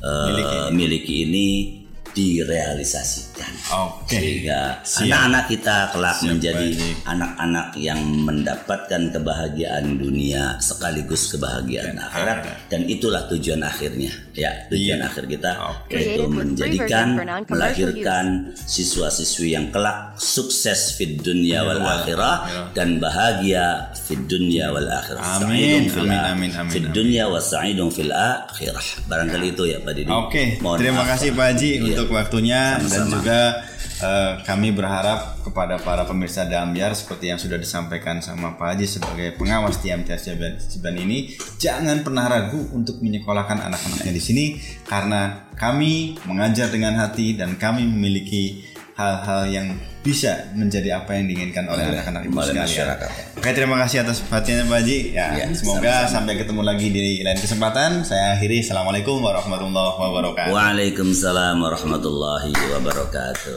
eh, 0.00 0.68
miliki. 0.72 1.28
ini 1.28 1.79
direalisasikan 2.12 3.52
Oke. 3.72 4.16
sehingga 4.18 4.82
anak-anak 4.84 5.44
kita 5.48 5.76
kelak 5.90 6.16
Siap, 6.16 6.26
menjadi 6.28 6.68
anak-anak 7.04 7.66
yang 7.76 8.00
mendapatkan 8.20 9.02
kebahagiaan 9.10 9.96
dunia 9.96 10.58
sekaligus 10.58 11.30
kebahagiaan 11.30 11.96
akhirat 11.96 12.68
dan 12.68 12.84
itulah 12.84 13.24
tujuan 13.28 13.62
akhirnya 13.62 14.10
ya 14.34 14.50
tujuan 14.68 15.00
Iya. 15.00 15.06
akhir 15.06 15.24
kita 15.26 15.50
Oke. 15.60 15.94
yaitu 15.96 16.24
menjadikan 16.26 17.06
melahirkan 17.46 18.26
siswa-siswi 18.56 19.52
yang 19.52 19.68
kelak 19.68 20.16
sukses 20.16 20.96
fid 20.96 21.20
dunya 21.20 21.60
wal 21.60 21.76
wal 21.76 22.00
akhirah 22.00 22.36
akhirah. 22.44 22.66
dan 22.72 22.88
bahagia 22.98 23.64
fid 23.94 24.26
dunya 24.26 24.68
wal 24.68 24.84
akhirah 24.84 25.22
Amin, 25.40 25.86
amin, 25.90 26.10
amin, 26.10 26.50
amin, 26.56 26.70
fid 26.72 26.88
amin. 26.88 26.94
dunya 26.94 27.24
wa 27.26 27.38
sa'idun 27.38 27.88
fil 27.88 28.10
akhirah 28.10 28.82
barangkali 29.06 29.52
itu 29.52 29.62
ya 29.66 29.78
Pak 29.80 29.92
Didi 29.92 30.10
Oke, 30.10 30.42
Mohon 30.58 30.78
terima 30.80 31.02
kasih 31.06 31.28
Pak. 31.30 31.36
Pak 31.36 31.46
Haji 31.54 31.70
Iya. 31.70 31.96
Untuk 32.00 32.16
waktunya 32.16 32.80
dan 32.80 32.88
Sama-sama. 32.88 33.12
juga 33.12 33.40
eh, 34.00 34.32
kami 34.48 34.72
berharap 34.72 35.44
kepada 35.44 35.76
para 35.76 36.08
pemirsa 36.08 36.48
Damyar 36.48 36.96
seperti 36.96 37.28
yang 37.28 37.36
sudah 37.36 37.60
disampaikan 37.60 38.24
sama 38.24 38.56
Pak 38.56 38.76
Haji 38.76 38.86
sebagai 38.88 39.36
pengawas 39.36 39.84
di 39.84 39.92
MTS 39.92 40.32
Jaban 40.32 40.96
ini 40.96 41.36
jangan 41.60 42.00
pernah 42.00 42.24
ragu 42.24 42.72
untuk 42.72 43.04
menyekolahkan 43.04 43.60
anak-anaknya 43.68 44.12
di 44.16 44.22
sini 44.22 44.44
karena 44.88 45.52
kami 45.60 46.16
mengajar 46.24 46.72
dengan 46.72 46.96
hati 46.96 47.36
dan 47.36 47.60
kami 47.60 47.84
memiliki 47.84 48.69
hal-hal 49.00 49.42
yang 49.48 49.66
bisa 50.00 50.48
menjadi 50.52 51.00
apa 51.00 51.12
yang 51.16 51.28
diinginkan 51.28 51.64
oleh 51.68 51.84
anak-anak 51.88 52.24
ibu 52.24 52.36
sekalian. 52.36 52.64
masyarakat. 52.64 53.08
Oke, 53.36 53.50
terima 53.52 53.76
kasih 53.80 54.04
atas 54.04 54.20
perhatiannya 54.20 54.64
Pak 54.64 54.78
Haji. 54.80 54.98
Ya, 55.12 55.26
Ya, 55.36 55.46
semoga 55.52 55.80
sama-sama. 56.04 56.12
sampai 56.12 56.34
ketemu 56.40 56.62
lagi 56.64 56.86
di 56.88 57.00
lain 57.20 57.36
kesempatan. 57.36 57.90
Saya 58.04 58.36
akhiri. 58.36 58.60
Assalamualaikum 58.60 59.20
warahmatullahi 59.20 59.96
wabarakatuh. 59.96 60.52
Waalaikumsalam 60.52 61.56
warahmatullahi 61.56 62.52
wabarakatuh. 62.76 63.56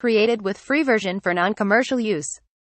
Created 0.00 0.42
with 0.42 0.58
free 0.58 0.82
version 0.82 1.20
for 1.20 1.32
non-commercial 1.32 2.00
use. 2.00 2.40